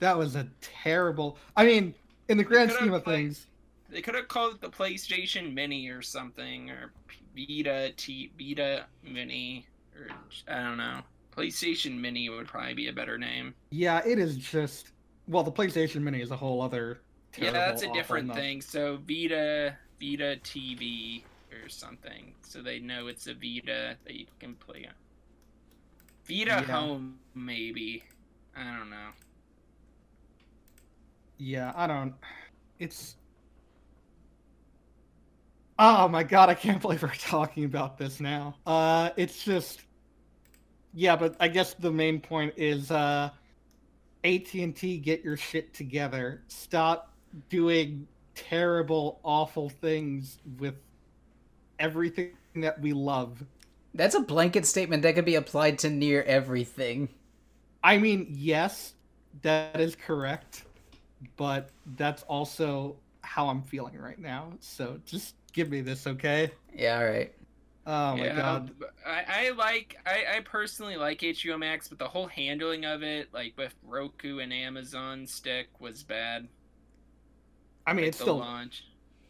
[0.00, 1.38] That was a terrible.
[1.56, 1.94] I mean,
[2.28, 3.46] in the grand scheme of played- things,
[3.88, 6.92] They could have called it the PlayStation Mini or something, or
[7.36, 9.66] Vita T Vita Mini,
[9.96, 10.08] or
[10.48, 11.00] I don't know.
[11.36, 13.54] PlayStation Mini would probably be a better name.
[13.70, 14.92] yeah, it is just.
[15.28, 17.00] Well, the PlayStation Mini is a whole other.
[17.38, 18.60] Yeah, that's a different enough- thing.
[18.60, 21.22] So Vita Vita TV
[21.52, 24.94] or something, so they know it's a Vita that you can play on.
[26.24, 26.62] Vita Yeah.
[26.62, 28.04] Home, maybe.
[28.56, 29.08] I don't know.
[31.38, 32.14] Yeah, I don't.
[32.78, 33.16] It's.
[35.78, 38.56] Oh my god, I can't believe we're talking about this now.
[38.66, 39.82] Uh, it's just.
[40.94, 43.30] Yeah, but I guess the main point is uh,
[44.24, 46.42] AT&T, get your shit together.
[46.48, 47.11] Stop
[47.48, 50.74] doing terrible, awful things with
[51.78, 53.44] everything that we love.
[53.94, 57.08] That's a blanket statement that could be applied to near everything.
[57.82, 58.94] I mean, yes,
[59.42, 60.64] that is correct,
[61.36, 64.52] but that's also how I'm feeling right now.
[64.60, 66.52] So just give me this, okay?
[66.74, 67.32] Yeah, all right.
[67.84, 68.70] Oh my yeah, god.
[69.04, 73.28] I, I like I, I personally like HBO Max, but the whole handling of it,
[73.34, 76.48] like with Roku and Amazon Stick, was bad.
[77.86, 78.84] I mean, Like it's still launch.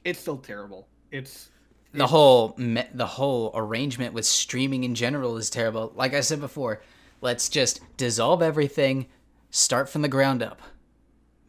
[0.05, 0.89] it's still terrible.
[1.11, 1.51] It's
[1.95, 5.93] The whole me- the whole arrangement with streaming in general is terrible.
[5.95, 6.83] Like I said before,
[7.21, 9.07] let's just dissolve everything,
[9.51, 10.61] start from the ground up.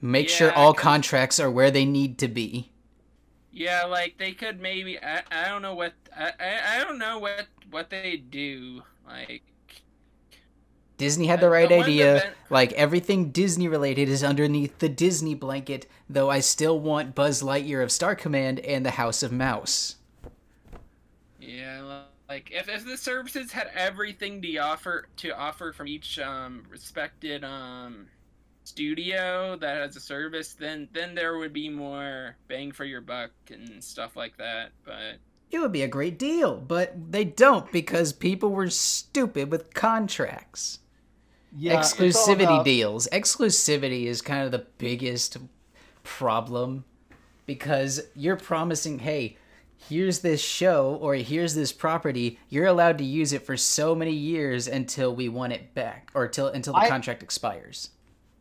[0.02, 2.72] Make sure all contracts are where they need to be.
[3.52, 7.20] Yeah, like they could maybe I, I don't know what I, I, I don't know
[7.20, 8.82] what what they do.
[9.06, 9.44] Like
[10.98, 12.14] Disney had the right the idea.
[12.16, 17.42] that- Like everything Disney related is underneath the Disney blanket, though I still want Buzz
[17.42, 19.96] Lightyear of Star Command and the House of Mouse.
[21.40, 26.64] Yeah, like if, if the services had everything to offer to offer from each um
[26.70, 28.08] respected um
[28.64, 33.32] studio that has a service, then then there would be more bang for your buck
[33.50, 34.72] and stuff like that.
[34.86, 35.18] But
[35.52, 40.80] It would be a great deal, but they don't because people were stupid with contracts.
[41.58, 43.08] Yeah, exclusivity about- deals.
[43.12, 45.38] Exclusivity is kind of the biggest
[46.04, 46.84] problem
[47.46, 49.38] because you're promising, hey,
[49.90, 52.40] here's this show or here's this property.
[52.50, 56.28] You're allowed to use it for so many years until we want it back or
[56.28, 57.90] till until the I- contract expires.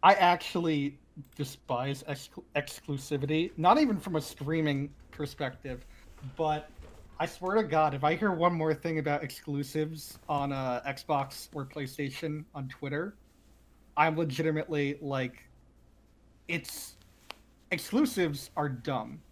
[0.02, 0.98] I actually
[1.36, 5.84] despise ex- exclusivity, not even from a streaming perspective,
[6.36, 6.68] but
[7.22, 11.48] I swear to God, if I hear one more thing about exclusives on uh, Xbox
[11.54, 13.14] or PlayStation on Twitter,
[13.96, 15.48] I'm legitimately like,
[16.48, 16.96] it's
[17.70, 19.22] exclusives are dumb.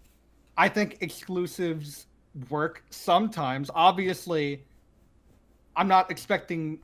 [0.56, 2.06] I think exclusives
[2.48, 3.72] work sometimes.
[3.74, 4.62] Obviously,
[5.74, 6.78] I'm not expecting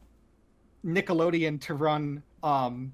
[0.84, 2.92] Nickelodeon to run um,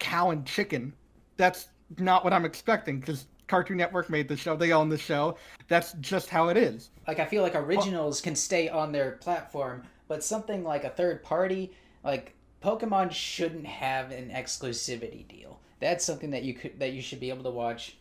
[0.00, 0.92] cow and chicken.
[1.36, 1.68] That's
[1.98, 4.56] not what I'm expecting because Cartoon Network made the show.
[4.56, 5.36] They own the show.
[5.66, 6.90] That's just how it is.
[7.08, 11.24] Like I feel like originals can stay on their platform, but something like a third
[11.24, 11.72] party,
[12.04, 15.58] like Pokemon shouldn't have an exclusivity deal.
[15.80, 17.96] That's something that you could that you should be able to watch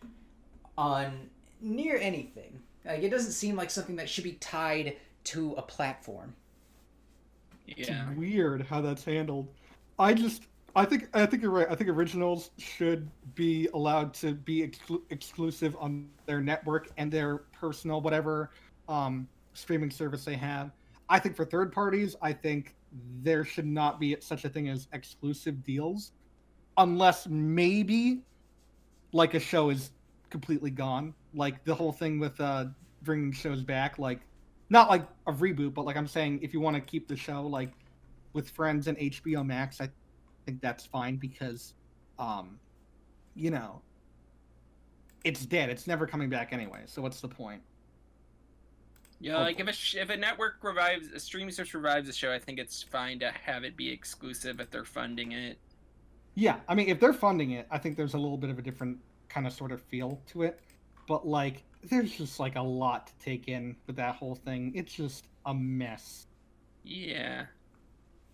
[0.77, 1.29] on
[1.61, 2.59] near anything.
[2.85, 6.35] Like it doesn't seem like something that should be tied to a platform.
[7.65, 9.47] yeah, It's weird how that's handled.
[9.97, 10.43] I just,
[10.75, 11.67] I think, I think you're right.
[11.69, 17.39] I think originals should be allowed to be exclu- exclusive on their network and their
[17.51, 18.51] personal whatever
[18.87, 20.71] um, streaming service they have.
[21.09, 24.87] I think for third parties, I think there should not be such a thing as
[24.93, 26.11] exclusive deals.
[26.77, 28.23] unless maybe
[29.13, 29.91] like a show is
[30.29, 31.13] completely gone.
[31.33, 32.65] Like the whole thing with uh
[33.01, 34.21] bringing shows back, like
[34.69, 37.45] not like a reboot, but like I'm saying, if you want to keep the show
[37.45, 37.73] like
[38.33, 39.89] with Friends and HBO Max, I
[40.49, 41.75] think that's fine because,
[42.17, 42.59] um,
[43.35, 43.81] you know,
[45.23, 45.69] it's dead.
[45.69, 46.81] It's never coming back anyway.
[46.87, 47.61] So what's the point?
[49.21, 52.31] Yeah, like if a sh- if a network revives a streaming service revives a show,
[52.33, 55.59] I think it's fine to have it be exclusive if they're funding it.
[56.35, 58.61] Yeah, I mean, if they're funding it, I think there's a little bit of a
[58.61, 58.97] different
[59.27, 60.61] kind of sort of feel to it.
[61.05, 64.71] But like, there's just like a lot to take in with that whole thing.
[64.73, 66.27] It's just a mess.
[66.83, 67.45] Yeah.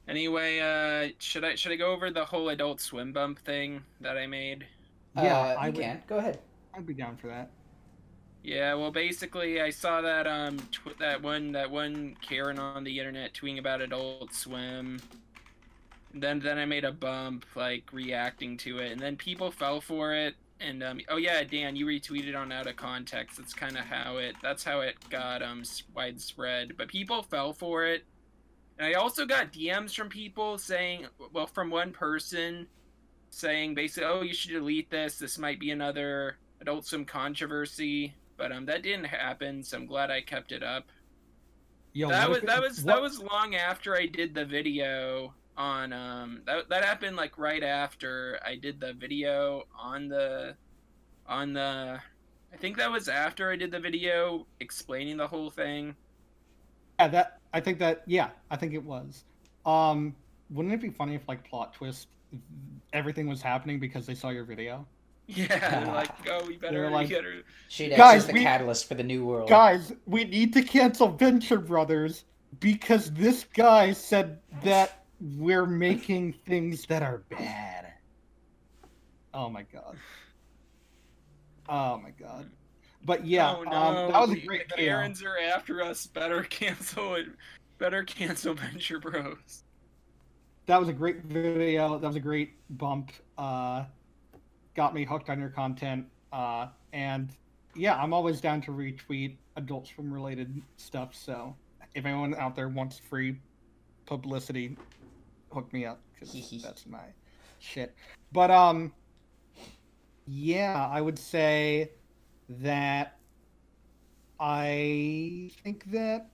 [0.08, 4.18] Anyway, uh, should I should I go over the whole Adult Swim bump thing that
[4.18, 4.66] I made?
[5.16, 6.40] Yeah, uh, I you would- can go ahead.
[6.76, 7.50] I'd be down for that.
[8.44, 13.00] Yeah, well, basically, I saw that um tw- that one that one Karen on the
[13.00, 15.00] internet tweeting about Adult Swim.
[16.14, 20.14] Then then I made a bump like reacting to it, and then people fell for
[20.14, 20.36] it.
[20.60, 23.38] And um oh yeah, Dan, you retweeted on out of context.
[23.38, 25.64] That's kind of how it that's how it got um
[25.96, 26.78] widespread.
[26.78, 28.06] But people fell for it,
[28.78, 32.68] and I also got DMs from people saying, well, from one person
[33.30, 35.18] saying basically, oh, you should delete this.
[35.18, 38.14] This might be another Adult Swim controversy.
[38.38, 40.86] But um, that didn't happen, so I'm glad I kept it up.
[41.94, 45.94] Yo, that was that was what- that was long after I did the video on
[45.94, 50.58] um that that happened like right after I did the video on the
[51.26, 52.02] on the
[52.54, 55.96] I think that was after I did the video explaining the whole thing.
[57.00, 59.24] Yeah, that I think that yeah, I think it was.
[59.66, 60.14] Um,
[60.50, 62.10] wouldn't it be funny if like plot twist,
[62.92, 64.86] everything was happening because they saw your video?
[65.28, 65.48] Yeah,
[65.86, 68.90] they're like oh we better They're like, we better Sheet Guys, is the we- catalyst
[68.90, 69.50] for the new world.
[69.50, 72.26] Guys, we need to cancel Venture Brothers
[72.60, 75.06] because this guy said that
[75.38, 77.94] we're making things that are bad.
[79.34, 79.96] Oh my god.
[81.70, 82.50] Oh my god.
[83.06, 84.94] But yeah, oh, no, um, that was a great the video.
[84.94, 86.08] Karens are after us.
[86.08, 87.28] Better cancel it.
[87.78, 89.64] Better cancel Venture Bros.
[90.66, 92.00] that was a great video.
[92.00, 93.12] That was a great bump.
[93.38, 93.86] Uh,
[94.76, 96.08] got me hooked on your content.
[96.34, 97.30] Uh, and
[97.76, 101.14] yeah, I'm always down to retweet Adult Swim related stuff.
[101.14, 101.56] So
[101.94, 103.38] if anyone out there wants free
[104.08, 104.78] publicity,
[105.52, 107.04] hook me up because that's my
[107.60, 107.94] shit.
[108.32, 108.92] But um,
[110.26, 111.92] yeah, I would say
[112.50, 113.14] that
[114.40, 116.32] I think that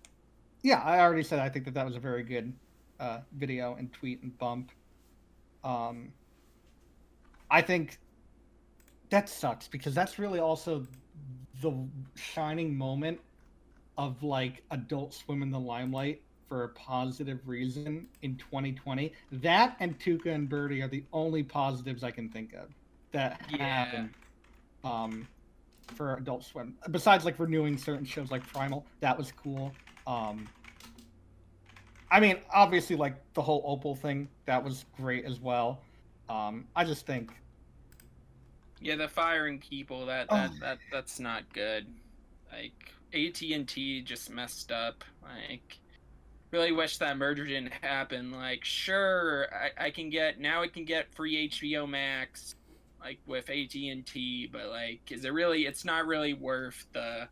[0.64, 2.53] yeah, I already said I think that that was a very good
[2.99, 4.72] uh, video and tweet and bump.
[5.64, 6.14] Um,
[7.49, 7.99] I think
[9.09, 10.86] that sucks because that's really also
[11.62, 13.20] the shining moment
[13.97, 19.14] of like Adult Swim in the limelight for a positive reason in 2020.
[19.32, 22.70] That and Tuca and Bertie are the only positives I can think of
[23.14, 23.66] that Yeah.
[23.66, 24.16] happened
[24.84, 25.30] um,
[25.91, 26.75] for Adult Swim.
[26.91, 29.71] Besides like renewing certain shows like Primal, that was cool.
[30.07, 30.47] Um,
[32.09, 35.81] I mean, obviously, like the whole Opal thing, that was great as well.
[36.29, 37.31] Um, I just think,
[38.81, 40.35] Yeah, the firing people that Oh.
[40.35, 41.87] that, that that's not good.
[42.51, 45.03] Like AT and T just messed up.
[45.23, 45.77] Like
[46.51, 48.31] really wish that merger didn't happen.
[48.31, 52.55] Like sure, I, I can get now I can get free HBO Max
[53.02, 55.66] like with AT and T, but like is it really?
[55.66, 57.28] It's not really worth the.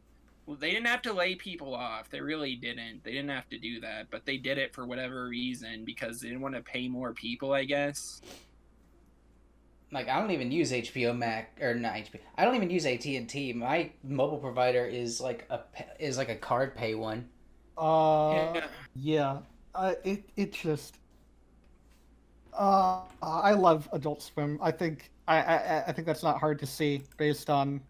[0.45, 2.09] Well, they didn't have to lay people off.
[2.09, 3.03] They really didn't.
[3.03, 6.29] They didn't have to do that, but they did it for whatever reason because they
[6.29, 7.53] didn't want to pay more people.
[7.53, 8.21] I guess.
[9.91, 12.19] Like I don't even use HBO Mac or not HBO.
[12.37, 13.53] I don't even use AT and T.
[13.53, 15.61] My mobile provider is like a
[15.99, 17.27] is like a card pay one.
[17.77, 18.67] uh, yeah.
[18.95, 19.37] yeah,
[19.73, 20.97] uh, it it just,
[22.53, 24.59] uh, I love Adult Swim.
[24.61, 27.81] I think I, I I think that's not hard to see based on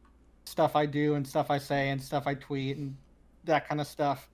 [0.46, 2.98] stuff I do and stuff I say and stuff I tweet and
[3.46, 4.30] that kind of stuff.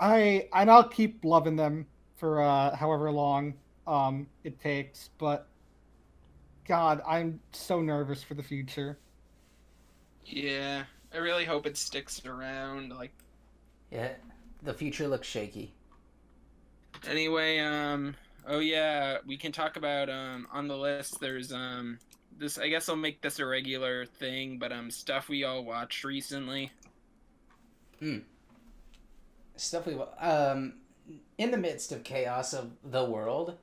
[0.00, 3.54] I and I'll keep loving them for uh, however long
[3.86, 5.50] um, it takes, but
[6.66, 9.00] God, I'm so nervous for the future.
[10.24, 12.90] Yeah, I really hope it sticks around.
[12.92, 13.12] Like
[13.90, 14.14] Yeah,
[14.62, 15.74] the future looks shaky.
[17.06, 18.16] anyway, um,
[18.46, 21.20] oh yeah, we can talk about um on the list.
[21.20, 21.98] There's um
[22.36, 22.58] this.
[22.58, 26.72] I guess I'll make this a regular thing, but um stuff we all watched recently.
[27.98, 28.18] Hmm.
[29.56, 30.74] Stuff we um
[31.38, 33.56] in the midst of chaos of the world,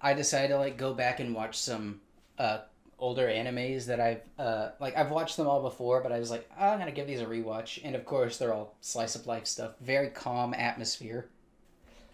[0.00, 2.00] I decided to like go back and watch some
[2.38, 2.60] uh
[2.98, 6.48] older animes that I've uh like I've watched them all before, but I was like
[6.58, 9.46] "Ah, I'm gonna give these a rewatch, and of course they're all slice of life
[9.46, 11.28] stuff, very calm atmosphere.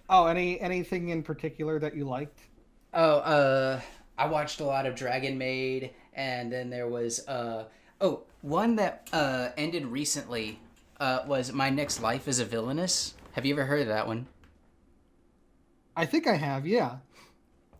[0.08, 2.40] Oh, any anything in particular that you liked?
[2.94, 3.80] Oh, uh,
[4.18, 7.64] I watched a lot of Dragon Maid, and then there was uh
[8.00, 10.58] oh one that uh ended recently
[11.00, 13.14] uh was My Next Life is a Villainess.
[13.32, 14.26] Have you ever heard of that one?
[15.96, 16.96] I think I have, yeah.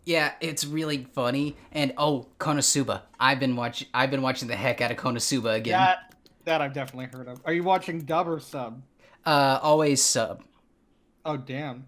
[0.05, 1.57] Yeah, it's really funny.
[1.71, 3.03] And oh, Konosuba.
[3.21, 3.89] I've been watching.
[3.95, 5.79] I've been watching the heck out of Konosuba again.
[5.79, 6.15] That
[6.45, 7.41] that I've definitely heard of.
[7.45, 8.83] Are you watching dub or sub?
[9.25, 10.43] Uh, always sub.
[11.25, 11.87] Oh damn.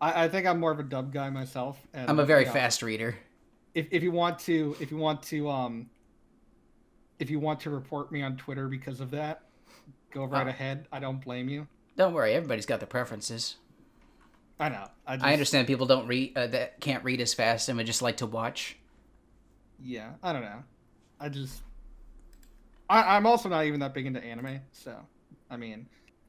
[0.00, 1.78] I, I think I'm more of a dub guy myself.
[1.92, 3.16] And, I'm a very yeah, fast reader.
[3.74, 5.90] If if you want to if you want to um
[7.18, 9.42] if you want to report me on Twitter because of that,
[10.12, 10.50] go right Oh.
[10.50, 10.86] ahead.
[10.92, 11.66] I don't blame you.
[11.96, 13.56] Don't worry, everybody's got their preferences.
[14.60, 14.88] I know.
[15.06, 17.86] I, just, I understand people don't read uh, that can't read as fast and would
[17.86, 18.76] just like to watch.
[19.82, 20.62] Yeah, I don't know.
[21.20, 21.62] I just
[22.90, 24.96] I, I'm also not even that big into anime, so
[25.50, 25.86] I mean,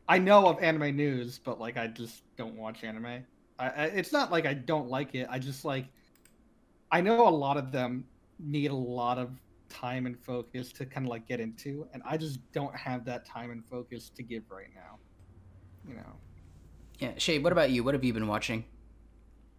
[0.07, 3.25] I know of anime news, but like I just don't watch anime.
[3.59, 5.27] I, I it's not like I don't like it.
[5.29, 5.85] I just like
[6.91, 8.05] I know a lot of them
[8.39, 9.31] need a lot of
[9.69, 13.25] time and focus to kind of like get into, and I just don't have that
[13.25, 14.97] time and focus to give right now.
[15.87, 16.15] You know.
[16.99, 17.83] Yeah, Shay, what about you?
[17.83, 18.65] What have you been watching?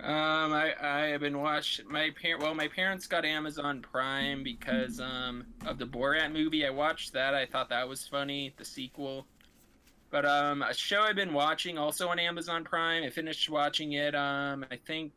[0.03, 2.43] Um, I I have been watching my parent.
[2.43, 6.67] Well, my parents got Amazon Prime because um of the Borat movie.
[6.67, 7.35] I watched that.
[7.35, 8.55] I thought that was funny.
[8.57, 9.27] The sequel.
[10.11, 13.05] But um, a show I've been watching also on Amazon Prime.
[13.05, 14.15] I finished watching it.
[14.15, 15.13] Um, I think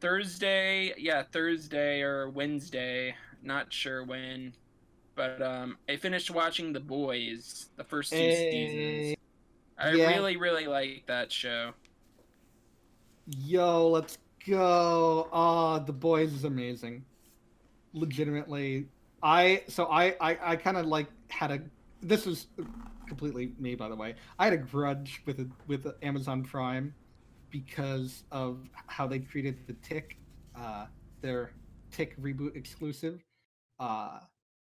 [0.00, 0.92] Thursday.
[0.98, 3.14] Yeah, Thursday or Wednesday.
[3.42, 4.52] Not sure when.
[5.14, 9.16] But um, I finished watching The Boys, the first two seasons.
[9.78, 10.08] I yeah.
[10.08, 11.72] really, really like that show.
[13.26, 15.28] Yo, let's go.
[15.32, 17.04] Ah, the boys is amazing.
[17.92, 18.86] Legitimately.
[19.22, 21.60] I so I I, I kind of like had a
[22.02, 22.46] this was
[23.10, 24.14] completely me by the way.
[24.38, 26.94] I had a grudge with with Amazon Prime
[27.50, 30.16] because of how they treated the Tick
[30.54, 30.86] uh
[31.20, 31.52] their
[31.90, 33.22] Tick reboot exclusive.
[33.78, 34.20] Uh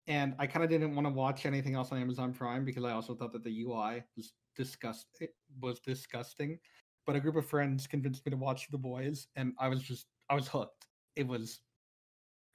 [0.08, 2.92] and I kind of didn't want to watch anything else on Amazon Prime because I
[2.92, 5.30] also thought that the UI was disgust it
[5.60, 6.58] was disgusting
[7.06, 10.06] but a group of friends convinced me to watch The Boys, and I was just
[10.30, 10.86] I was hooked.
[11.16, 11.60] It was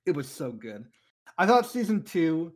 [0.05, 0.85] it was so good.
[1.37, 2.53] I thought season two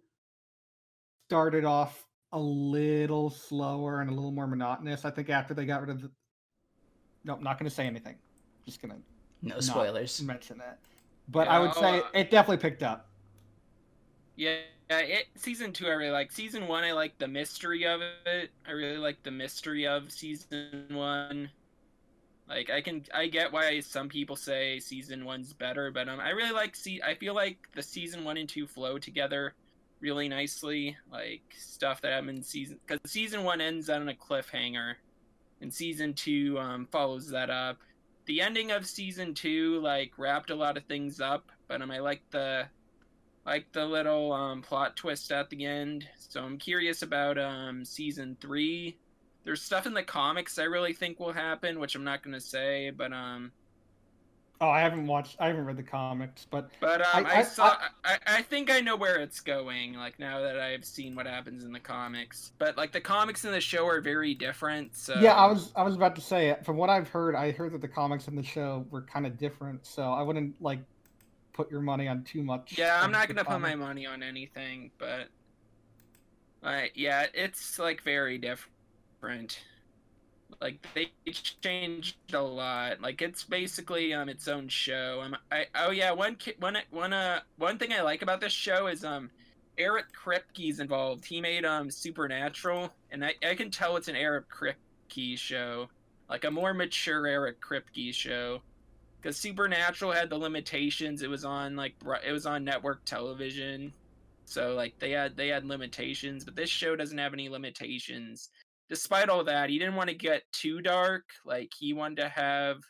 [1.28, 5.06] started off a little slower and a little more monotonous.
[5.06, 6.12] I think after they got rid of the
[7.24, 8.16] Nope, not gonna say anything.
[8.66, 8.98] Just gonna
[9.42, 10.22] No not spoilers.
[10.22, 10.80] mention that.
[11.28, 13.08] But Yeah, I would say uh, it definitely picked up.
[14.36, 14.60] Yeah,
[14.90, 16.32] it season two I really like.
[16.32, 18.52] Season one I like the mystery of it.
[18.68, 21.52] I really like the mystery of season one.
[22.48, 26.30] Like I can I get why some people say season one's better, but um I
[26.32, 29.54] really like see I feel like the season one and two flow together
[30.02, 30.98] really nicely.
[31.12, 34.96] Like stuff that happened in season because season one ends on a cliffhanger,
[35.62, 37.78] and season two um follows that up.
[38.26, 42.00] The ending of season two like wrapped a lot of things up, but um I
[42.00, 42.68] like the
[43.46, 46.08] like the little um, plot twist at the end.
[46.18, 48.98] So I'm curious about um, season three.
[49.44, 52.92] There's stuff in the comics I really think will happen, which I'm not gonna say,
[52.92, 53.52] but um,
[54.62, 57.44] Oh, I haven't watched I haven't read the comics, but but um, I, I- I-
[57.44, 57.76] saw.
[58.06, 59.94] I, I think I know where it's going.
[59.96, 63.54] Like now that I've seen what happens in the comics, but like the comics and
[63.54, 64.96] the show are very different.
[64.96, 67.74] So yeah, I was I was about to say from what I've heard, I heard
[67.74, 70.80] that the comics and the show were kind of different, so I wouldn't like
[71.54, 72.78] put your money on too much.
[72.78, 75.30] Yeah, I'm not gonna put my money on anything, but
[76.62, 79.60] like, yeah, it's like very different.
[80.60, 83.02] Like they changed a lot.
[83.02, 85.22] Like it's basically um its own show.
[85.24, 88.88] Um, I oh yeah, one one one uh one thing I like about this show
[88.88, 89.30] is um
[89.78, 91.26] Eric Kripke's involved.
[91.26, 95.90] He made um Supernatural, and I I can tell it's an Eric Kripke show,
[96.30, 98.62] like a more mature Eric Kripke show
[99.22, 101.22] because Supernatural had the limitations.
[101.22, 101.96] It was on like
[102.26, 103.94] it was on network television,
[104.46, 106.44] so like they had they had limitations.
[106.44, 108.50] But this show doesn't have any limitations.
[108.92, 111.24] Despite all that, he didn't want to get too dark.
[111.46, 112.82] Like he wanted to have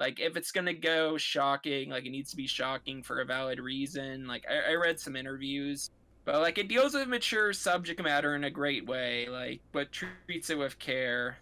[0.00, 3.60] like if it's gonna go shocking, like it needs to be shocking for a valid
[3.60, 4.26] reason.
[4.26, 5.92] Like I, I read some interviews.
[6.24, 10.50] But like it deals with mature subject matter in a great way, like but treats
[10.50, 11.38] it with care.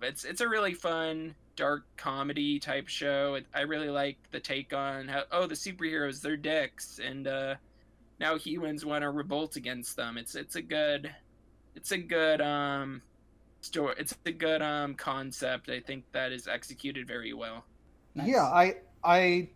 [0.00, 3.36] It's it's a really fun dark comedy type show.
[3.52, 7.56] I really like the take on how oh the superheroes they're dicks and uh,
[8.20, 10.16] now humans want to revolt against them.
[10.16, 11.12] It's it's a good
[11.74, 13.02] it's a good um
[13.60, 13.94] story.
[13.98, 15.68] It's a good um concept.
[15.68, 17.64] I think that is executed very well.
[18.14, 18.28] Nice.
[18.28, 19.48] Yeah, I I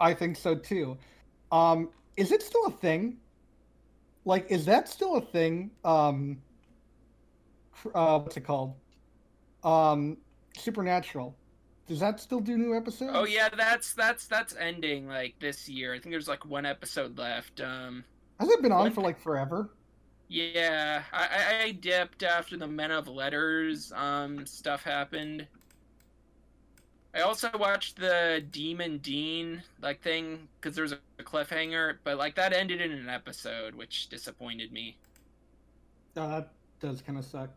[0.00, 0.96] I think so too.
[1.52, 3.18] Um, is it still a thing?
[4.24, 5.70] Like, is that still a thing?
[5.84, 6.38] Um,
[7.94, 8.74] uh, what's it called?
[9.62, 10.16] Um,
[10.56, 11.36] Supernatural.
[11.86, 13.12] does that still do new episodes?
[13.14, 15.92] Oh yeah, that's that's that's ending like this year.
[15.92, 17.60] I think there's like one episode left.
[17.60, 18.04] Um,
[18.40, 19.70] Has it been on for like forever?
[20.34, 25.46] Yeah, I, I, dipped after the Men of Letters um stuff happened.
[27.14, 32.34] I also watched the Demon Dean like thing because there was a cliffhanger, but like
[32.34, 34.96] that ended in an episode, which disappointed me.
[36.16, 37.50] Uh, that does kind of suck.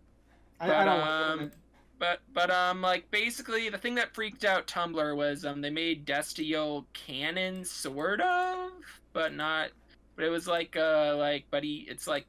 [0.60, 1.52] I, But, I don't um.
[1.98, 6.06] But but um like basically the thing that freaked out Tumblr was um they made
[6.06, 8.70] Destiel canon sort of,
[9.14, 9.70] but not.
[10.16, 12.28] But it was like uh like but he it's like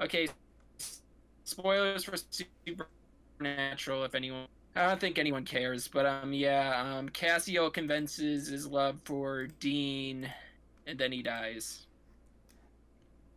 [0.00, 0.28] okay.
[1.44, 2.16] Spoilers for
[3.38, 4.46] Supernatural if anyone.
[4.76, 10.30] I don't think anyone cares, but um yeah um Cassio convinces his love for Dean,
[10.86, 11.86] and then he dies.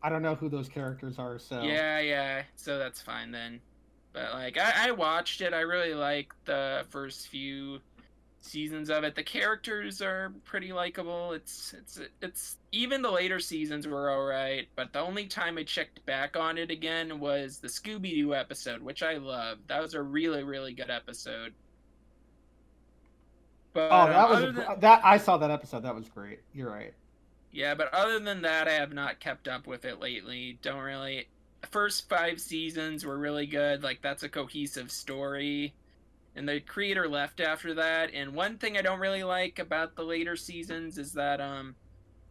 [0.03, 2.43] I don't know who those characters are, so Yeah, yeah.
[2.55, 3.61] So that's fine then.
[4.11, 5.53] But like, I, I watched it.
[5.53, 7.79] I really like the first few
[8.45, 9.15] seasons of it.
[9.15, 11.33] The characters are pretty likable.
[11.33, 14.67] It's it's it's even the later seasons were all right.
[14.75, 18.81] But the only time I checked back on it again was the Scooby Doo episode,
[18.81, 19.67] which I loved.
[19.67, 21.53] That was a really really good episode.
[23.73, 25.01] But Oh, that um, was a, than- that.
[25.03, 25.83] I saw that episode.
[25.83, 26.39] That was great.
[26.53, 26.93] You're right.
[27.51, 30.57] Yeah, but other than that, I have not kept up with it lately.
[30.61, 31.27] Don't really.
[31.61, 33.83] The first five seasons were really good.
[33.83, 35.73] Like, that's a cohesive story.
[36.35, 38.11] And the creator left after that.
[38.13, 41.75] And one thing I don't really like about the later seasons is that, um,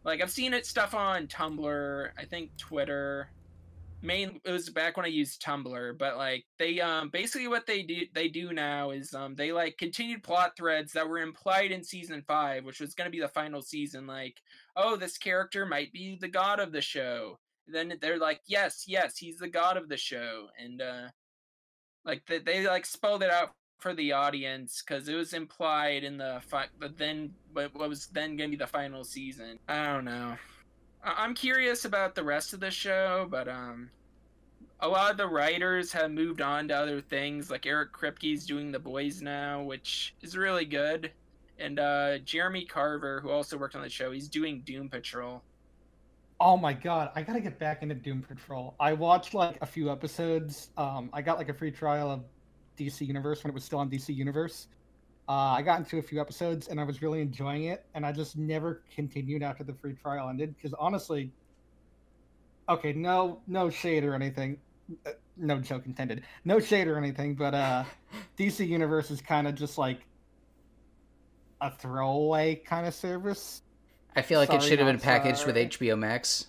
[0.03, 3.29] like, I've seen it stuff on Tumblr, I think Twitter.
[4.01, 7.83] Main it was back when I used Tumblr, but like they um basically what they
[7.83, 11.85] do they do now is um they like continued plot threads that were implied in
[11.85, 14.41] season five, which was gonna be the final season, like
[14.75, 17.39] oh, this character might be the god of the show.
[17.65, 21.07] Then they're like, yes, yes, he's the god of the show, and uh,
[22.03, 26.17] like they, they like spelled it out for the audience because it was implied in
[26.17, 29.59] the fi- then what was then gonna be the final season.
[29.67, 30.37] I don't know.
[31.03, 33.89] I- I'm curious about the rest of the show, but um,
[34.79, 37.49] a lot of the writers have moved on to other things.
[37.49, 41.11] Like Eric Kripke's doing The Boys now, which is really good
[41.59, 45.41] and uh, Jeremy Carver, who also worked on the show, he's doing Doom Patrol.
[46.39, 48.75] Oh my god, I gotta get back into Doom Patrol.
[48.79, 50.71] I watched like a few episodes.
[50.77, 52.21] Um, I got like a free trial of
[52.77, 54.67] DC Universe when it was still on DC Universe.
[55.29, 58.11] Uh, I got into a few episodes and I was really enjoying it, and I
[58.11, 61.31] just never continued after the free trial ended because honestly,
[62.67, 64.57] okay, no, no shade or anything,
[65.05, 67.83] uh, no joke intended, no shade or anything, but uh,
[68.37, 69.99] DC Universe is kind of just like
[71.61, 73.61] a throwaway kind of service.
[74.15, 75.55] I feel like it should have been not packaged with.
[75.55, 76.47] HBO Max.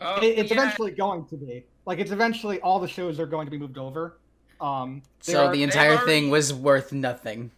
[0.00, 0.56] Oh, It- it's yeah.
[0.62, 3.78] eventually going to be like it's eventually all the shows are going to be moved
[3.78, 4.18] over
[4.60, 7.50] um So are- the entire already- thing was worth nothing.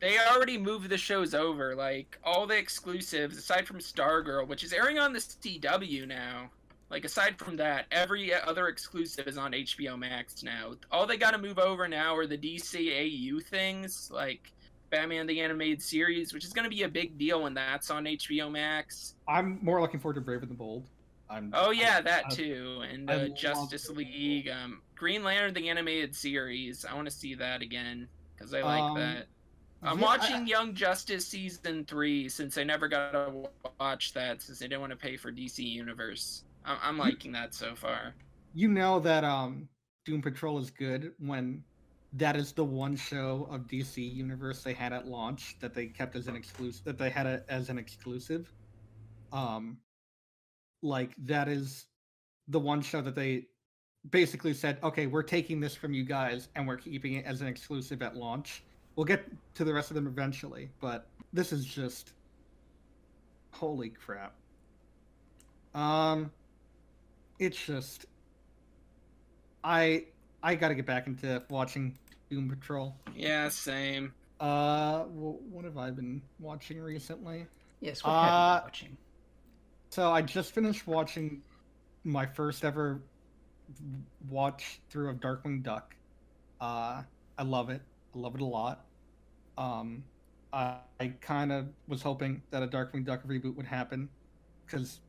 [0.00, 1.74] They already moved the shows over.
[1.74, 6.50] Like all the exclusives, aside from Stargirl, which is airing on the CW now.
[6.90, 10.74] Like aside from that, every other exclusive is on HBO Max now.
[10.90, 14.52] All they got to move over now are the DCAU things, like
[14.90, 18.04] Batman the Animated Series, which is going to be a big deal when that's on
[18.04, 19.16] HBO Max.
[19.26, 20.84] i'm more looking forward to brave and the bold
[21.30, 24.82] i'm Oh yeah, that I- too, and I uh, Justice Brave and the League, um,
[24.94, 26.84] Green Lantern the Animated Series.
[26.84, 29.26] I want to see that again because I like Um, that.
[29.82, 33.48] I'm yeah, I- watching Young Justice season three since I never got to
[33.78, 36.44] watch that since I didn't want to pay for DC Universe.
[36.64, 38.14] I'm, I'm liking that so far.
[38.54, 39.68] you know that um
[40.04, 41.62] doom patrol is good when
[42.14, 46.16] that is the one show of dc universe they had at launch that they kept
[46.16, 48.50] as an exclusive that they had it as an exclusive
[49.32, 49.76] um
[50.82, 51.86] like that is
[52.48, 53.46] the one show that they
[54.10, 57.46] basically said okay we're taking this from you guys and we're keeping it as an
[57.48, 58.62] exclusive at launch
[58.96, 59.24] we'll get
[59.54, 62.12] to the rest of them eventually but this is just
[63.52, 64.32] holy crap
[65.74, 66.30] um
[67.38, 68.06] it's just
[69.64, 70.04] i
[70.42, 71.98] i gotta get back into watching
[72.30, 74.14] doom patrol Yeah, same.
[74.40, 77.46] uh what have i been watching recently
[77.80, 78.96] Yes, what have you Uh, been watching?
[79.90, 81.42] So I just finished watching
[82.04, 83.02] my first ever
[84.28, 85.94] watch through of Darkwing Duck.
[86.60, 87.02] Uh,
[87.38, 87.80] I love it.
[88.14, 88.84] I love it a lot.
[89.56, 90.04] Um,
[90.52, 94.08] I, I kind of was hoping that a Darkwing Duck reboot would happen
[94.66, 95.00] because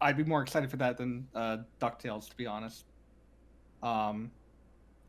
[0.00, 2.84] I'd be more excited for that than uh, Ducktales, to be honest.
[3.82, 4.30] Um,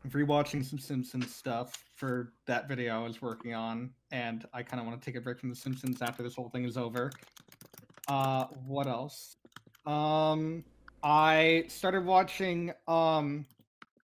[0.04, 4.80] I'm rewatching some Simpsons stuff for that video I was working on, and I kind
[4.80, 7.10] of want to take a break from The Simpsons after this whole thing is over.
[8.08, 9.36] Uh, what else?
[9.86, 10.64] Um,
[11.02, 13.46] I started watching um,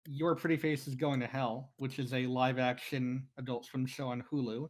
[0.09, 4.25] Your Pretty Face is Going to Hell, which is a live-action Adult Swim show on
[4.31, 4.69] Hulu.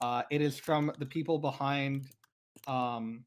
[0.00, 2.06] Uh, it is from the people behind.
[2.66, 3.24] Um,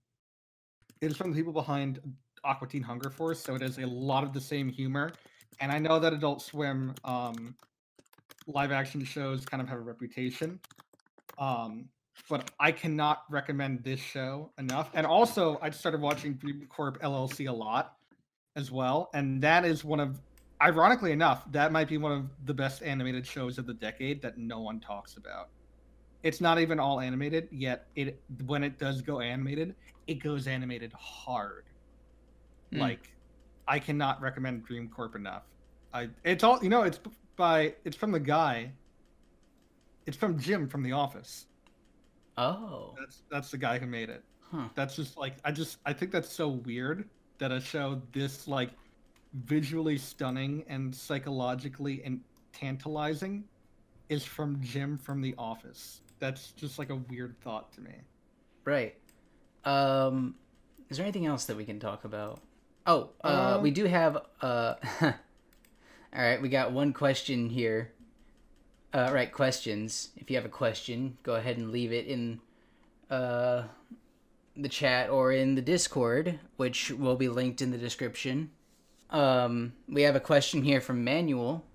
[1.02, 2.02] it is from the people behind
[2.44, 5.12] Aqua Teen Hunger Force, so it is a lot of the same humor.
[5.62, 7.56] And I know that Adult Swim um,
[8.48, 10.60] live action shows kind of have a reputation.
[11.38, 11.90] Um,
[12.30, 14.90] but I cannot recommend this show enough.
[14.94, 17.98] And also, I started watching Dream Corp LLC a lot
[18.56, 20.20] as well, and that is one of,
[20.62, 24.38] ironically enough, that might be one of the best animated shows of the decade that
[24.38, 25.50] no one talks about.
[26.24, 27.88] It's not even all animated yet.
[27.96, 29.76] It when it does go animated,
[30.08, 31.66] it goes animated hard.
[32.72, 32.80] Hmm.
[32.80, 33.12] Like,
[33.68, 35.44] I cannot recommend Dream Corp enough.
[35.94, 36.82] I it's all you know.
[36.82, 37.00] It's
[37.36, 38.72] by it's from the guy.
[40.08, 41.46] It's from Jim from The Office.
[42.38, 42.96] Oh.
[43.00, 44.24] That's that's the guy who made it.
[44.52, 44.70] Huh.
[44.76, 47.08] That's just like I just I think that's so weird
[47.38, 48.72] that a show this like
[49.34, 52.22] visually stunning and psychologically and
[52.54, 53.44] tantalizing
[54.10, 56.02] is from Jim from The Office.
[56.20, 57.92] That's just like a weird thought to me.
[58.64, 58.96] Right.
[59.66, 60.36] Um,
[60.90, 62.40] is there anything else that we can talk about?
[62.86, 64.18] Oh, uh, Um, we do have.
[64.42, 65.14] Uh, all
[66.14, 67.92] right, we got one question here.
[68.96, 70.12] Uh, right, questions.
[70.16, 72.40] If you have a question, go ahead and leave it in
[73.10, 73.64] uh,
[74.56, 78.52] the chat or in the Discord, which will be linked in the description.
[79.10, 81.66] Um, we have a question here from Manuel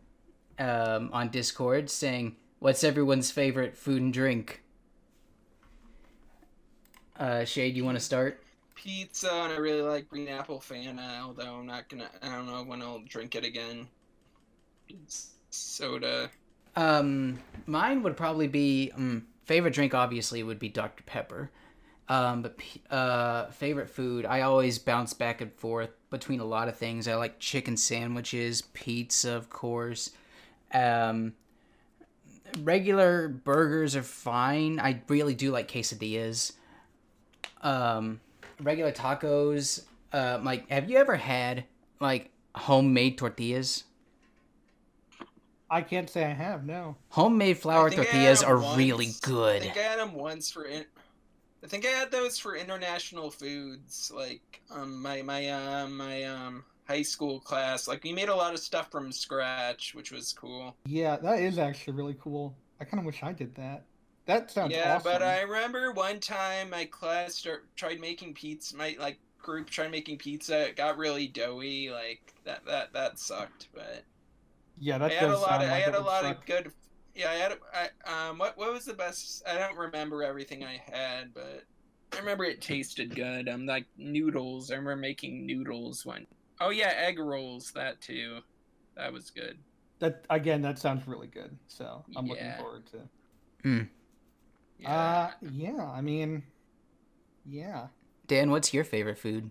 [0.59, 4.63] um, on Discord saying, "What's everyone's favorite food and drink?"
[7.19, 8.43] Uh, Shade, you want to start?
[8.75, 12.09] Pizza, and I really like green apple Fanta, although I'm not gonna.
[12.23, 13.89] I don't know when I'll drink it again.
[15.51, 16.31] Soda.
[16.77, 19.95] Um, mine would probably be um, favorite drink.
[19.95, 21.51] Obviously, would be Dr Pepper.
[22.09, 22.57] Um, but
[22.91, 27.07] uh, favorite food, I always bounce back and forth between a lot of things.
[27.07, 30.11] I like chicken sandwiches, pizza, of course.
[30.75, 31.35] Um,
[32.59, 34.81] regular burgers are fine.
[34.81, 36.53] I really do like quesadillas.
[37.63, 38.21] Um,
[38.61, 39.85] regular tacos.
[40.13, 41.65] Uh, like, have you ever had
[42.01, 43.85] like homemade tortillas?
[45.71, 46.97] I can't say I have, no.
[47.11, 48.77] Homemade flour I think I had tortillas are once.
[48.77, 49.57] really good.
[49.57, 50.65] I think I had them once for.
[50.65, 50.85] In-
[51.63, 56.65] I think I had those for international foods, like um my my uh, my um
[56.89, 57.87] high school class.
[57.87, 60.77] Like we made a lot of stuff from scratch, which was cool.
[60.87, 62.57] Yeah, that is actually really cool.
[62.81, 63.85] I kind of wish I did that.
[64.27, 65.13] That sounds yeah, awesome.
[65.13, 68.77] but I remember one time my class start, tried making pizza.
[68.77, 70.69] My like group tried making pizza.
[70.69, 71.91] It got really doughy.
[71.91, 73.69] Like that that that sucked.
[73.75, 74.05] But
[74.81, 75.49] yeah, that I had a lot.
[75.49, 76.39] sound Of, like I had a lot suck.
[76.39, 76.73] of good.
[77.15, 77.53] Yeah, I had.
[78.07, 79.43] I, um, what what was the best?
[79.47, 81.65] I don't remember everything I had, but
[82.13, 83.49] I remember it tasted good.
[83.49, 84.71] Um, like noodles.
[84.71, 86.27] I remember making noodles one.
[86.61, 87.71] Oh yeah, egg rolls.
[87.73, 88.41] That too.
[88.97, 89.59] That was good.
[90.01, 91.57] That again, that sounds really good.
[91.69, 92.99] So I'm looking forward to.
[94.79, 94.91] Yeah.
[94.91, 95.85] Uh, yeah.
[95.85, 96.43] I mean,
[97.45, 97.89] yeah.
[98.27, 99.51] Dan, what's your favorite food?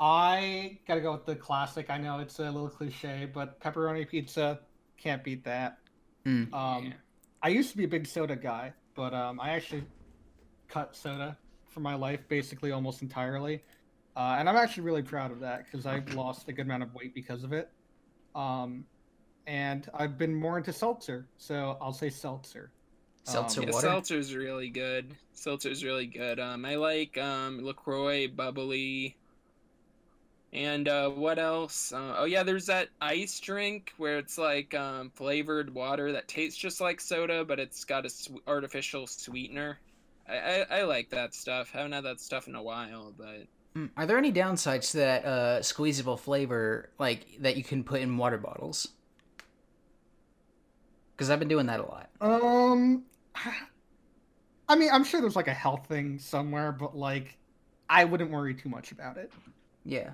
[0.00, 1.88] I gotta go with the classic.
[1.90, 4.60] I know it's a little cliche, but pepperoni pizza
[4.96, 5.78] can't beat that.
[6.26, 6.52] Mm.
[6.52, 6.92] Um, Yeah.
[7.42, 9.84] I used to be a big soda guy, but um, I actually
[10.68, 11.36] cut soda
[11.68, 13.62] for my life basically almost entirely,
[14.16, 16.94] uh, and I'm actually really proud of that because I've lost a good amount of
[16.94, 17.70] weight because of it.
[18.34, 18.86] Um,
[19.46, 22.72] and I've been more into seltzer, so I'll say seltzer.
[23.24, 23.86] Seltzer Um, Yeah, water?
[23.88, 25.14] seltzer's really good.
[25.32, 26.40] Seltzer's really good.
[26.40, 29.16] Um, I like um LaCroix, bubbly.
[30.54, 31.92] And uh, what else?
[31.92, 36.58] Uh, oh yeah, there's that ice drink where it's like um, flavored water that tastes
[36.58, 39.80] just like soda, but it's got a sw- artificial sweetener.
[40.28, 41.70] I, I I like that stuff.
[41.70, 43.90] haven't had that stuff in a while, but Mm.
[43.96, 48.16] Are there any downsides to that uh, squeezable flavor, like that you can put in
[48.16, 48.88] water bottles?
[51.16, 52.10] Because I've been doing that a lot.
[52.20, 53.04] Um,
[54.68, 57.38] I mean, I'm sure there's like a health thing somewhere, but like,
[57.88, 59.30] I wouldn't worry too much about it.
[59.84, 60.12] Yeah.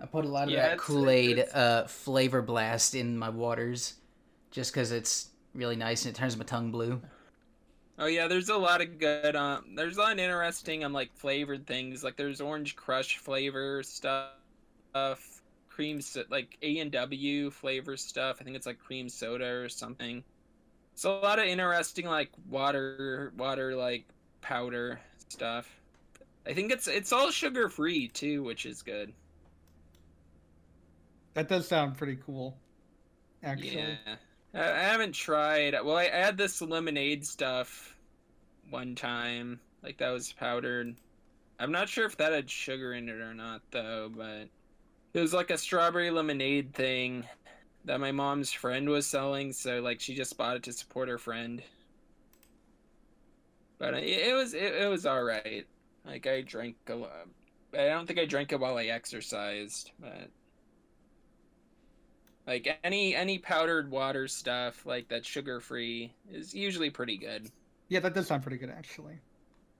[0.00, 3.94] I put a lot of Yeah, that Kool Aid uh, flavor blast in my waters,
[4.50, 7.00] just because it's really nice and it turns my tongue blue.
[7.98, 9.36] Oh yeah, there's a lot of good.
[9.36, 12.02] Um, there's a lot of interesting um like flavored things.
[12.04, 14.32] Like there's orange crush flavor stuff,
[15.68, 16.00] cream
[16.30, 18.38] like A and W flavor stuff.
[18.40, 20.24] I think it's like cream soda or something.
[20.94, 24.06] It's a lot of interesting like water, water like
[24.42, 25.68] powder stuff.
[26.46, 29.14] I think it's it's all sugar free too, which is good.
[31.34, 32.56] That does sound pretty cool,
[33.42, 33.76] actually.
[33.76, 34.16] Yeah,
[34.54, 35.74] I, haven't tried.
[35.82, 37.96] Well, I, had this lemonade stuff
[38.70, 39.60] one time.
[39.82, 40.94] Like that was powdered.
[41.58, 44.10] I'm not sure if that had sugar in it or not, though.
[44.14, 44.48] But
[45.14, 47.24] it was like a strawberry lemonade thing
[47.84, 49.52] that my mom's friend was selling.
[49.52, 51.62] So like she just bought it to support her friend.
[53.78, 55.66] but it, it was it, it was all right.
[56.04, 57.26] Like I drank a lot.
[57.74, 60.28] I don't think I drank it while I exercised, but
[62.46, 67.50] like any any powdered water stuff like that's sugar free is usually pretty good.
[67.88, 69.18] Yeah, that does sound pretty good actually.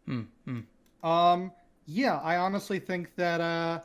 [0.07, 0.23] Hmm.
[0.47, 0.61] hmm.
[1.07, 1.53] Um,
[1.87, 3.81] yeah, I honestly think that uh,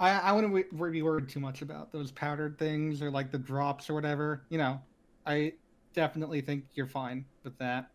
[0.00, 3.38] I I wouldn't w- be worried too much about those powdered things or like the
[3.38, 4.44] drops or whatever.
[4.48, 4.80] You know,
[5.26, 5.52] I
[5.92, 7.90] definitely think you're fine with that,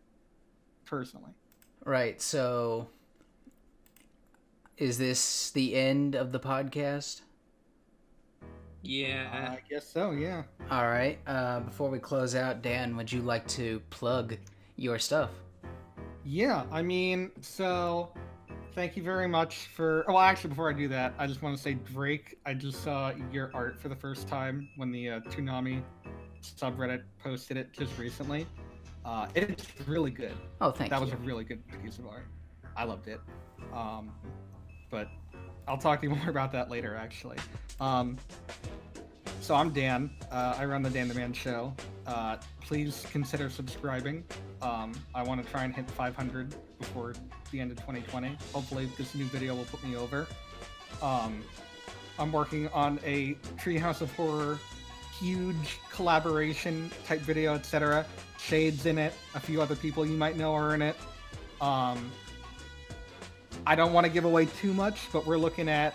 [0.84, 1.32] personally.
[1.84, 2.20] Right.
[2.20, 2.88] So,
[4.76, 7.22] is this the end of the podcast?
[8.82, 9.56] Yeah.
[9.58, 10.12] I guess so.
[10.12, 10.42] Yeah.
[10.70, 11.18] All right.
[11.26, 14.36] Uh, before we close out, Dan, would you like to plug
[14.76, 15.30] your stuff?
[16.24, 18.12] Yeah, I mean, so
[18.74, 20.04] thank you very much for.
[20.08, 22.82] Oh, well, actually, before I do that, I just want to say, Drake, I just
[22.84, 25.82] saw your art for the first time when the uh, Toonami
[26.42, 28.46] subreddit posted it just recently.
[29.04, 30.34] Uh, it's really good.
[30.60, 31.04] Oh, thank that you.
[31.06, 32.26] was a really good piece of art.
[32.76, 33.20] I loved it.
[33.72, 34.12] Um,
[34.90, 35.08] but
[35.68, 37.36] I'll talk to you more about that later, actually.
[37.80, 38.16] Um,
[39.40, 40.10] so I'm Dan.
[40.30, 41.74] Uh, I run the Dan the Man Show.
[42.06, 44.24] Uh, please consider subscribing.
[44.62, 47.14] Um, I want to try and hit 500 before
[47.50, 48.36] the end of 2020.
[48.52, 50.26] Hopefully, this new video will put me over.
[51.02, 51.42] Um,
[52.18, 54.58] I'm working on a Treehouse of Horror
[55.18, 58.06] huge collaboration type video, etc.
[58.38, 59.12] Shades in it.
[59.34, 60.96] A few other people you might know are in it.
[61.60, 62.10] Um,
[63.68, 65.94] I don't want to give away too much, but we're looking at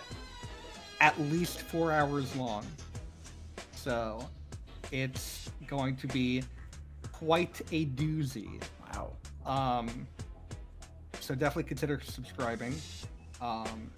[1.00, 2.64] at least four hours long.
[3.74, 4.28] So
[4.92, 6.44] it's going to be
[7.10, 8.62] quite a doozy.
[8.94, 9.10] Wow.
[9.44, 10.06] Um,
[11.18, 12.76] so definitely consider subscribing.
[13.40, 13.90] Um,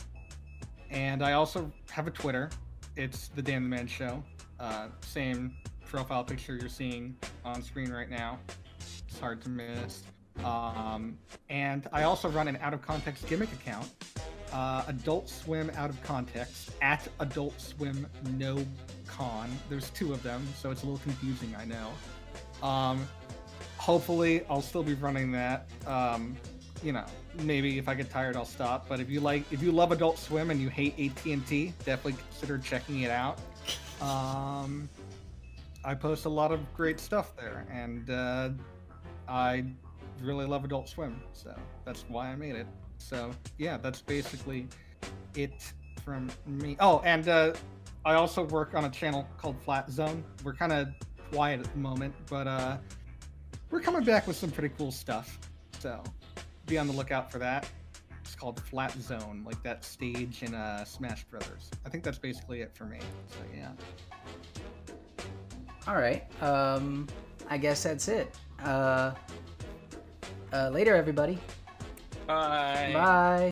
[0.88, 2.48] and I also have a Twitter.
[2.96, 4.24] It's the Dan the Man Show.
[4.58, 5.54] Uh, same
[5.84, 8.38] profile picture you're seeing on screen right now.
[8.78, 10.02] It's hard to miss.
[10.44, 11.18] Um,
[11.48, 13.90] and I also run an out of context gimmick account,
[14.52, 18.06] uh, Adult Swim out of context at Adult Swim
[18.36, 18.64] No
[19.06, 19.50] Con.
[19.68, 22.66] There's two of them, so it's a little confusing, I know.
[22.66, 23.08] Um,
[23.76, 25.66] hopefully, I'll still be running that.
[25.86, 26.36] Um,
[26.82, 27.04] you know,
[27.42, 28.88] maybe if I get tired, I'll stop.
[28.88, 32.58] But if you like, if you love Adult Swim and you hate AT&T, definitely consider
[32.58, 33.40] checking it out.
[34.00, 34.88] Um,
[35.84, 38.50] I post a lot of great stuff there, and uh,
[39.28, 39.64] I
[40.22, 42.66] really love Adult Swim, so that's why I made it.
[42.98, 44.68] So yeah, that's basically
[45.34, 45.72] it
[46.04, 46.76] from me.
[46.80, 47.52] Oh, and uh,
[48.04, 50.24] I also work on a channel called Flat Zone.
[50.44, 50.88] We're kind of
[51.32, 52.76] quiet at the moment, but uh,
[53.70, 55.38] we're coming back with some pretty cool stuff.
[55.78, 56.02] So
[56.66, 57.68] be on the lookout for that.
[58.22, 61.70] It's called Flat Zone, like that stage in uh, Smash Brothers.
[61.84, 62.98] I think that's basically it for me.
[63.28, 63.70] So yeah.
[65.86, 66.24] All right.
[66.42, 67.06] Um,
[67.48, 68.34] I guess that's it.
[68.64, 69.12] Uh,
[70.52, 71.38] uh, later, everybody.
[72.26, 72.90] Bye.
[72.92, 73.42] Bye.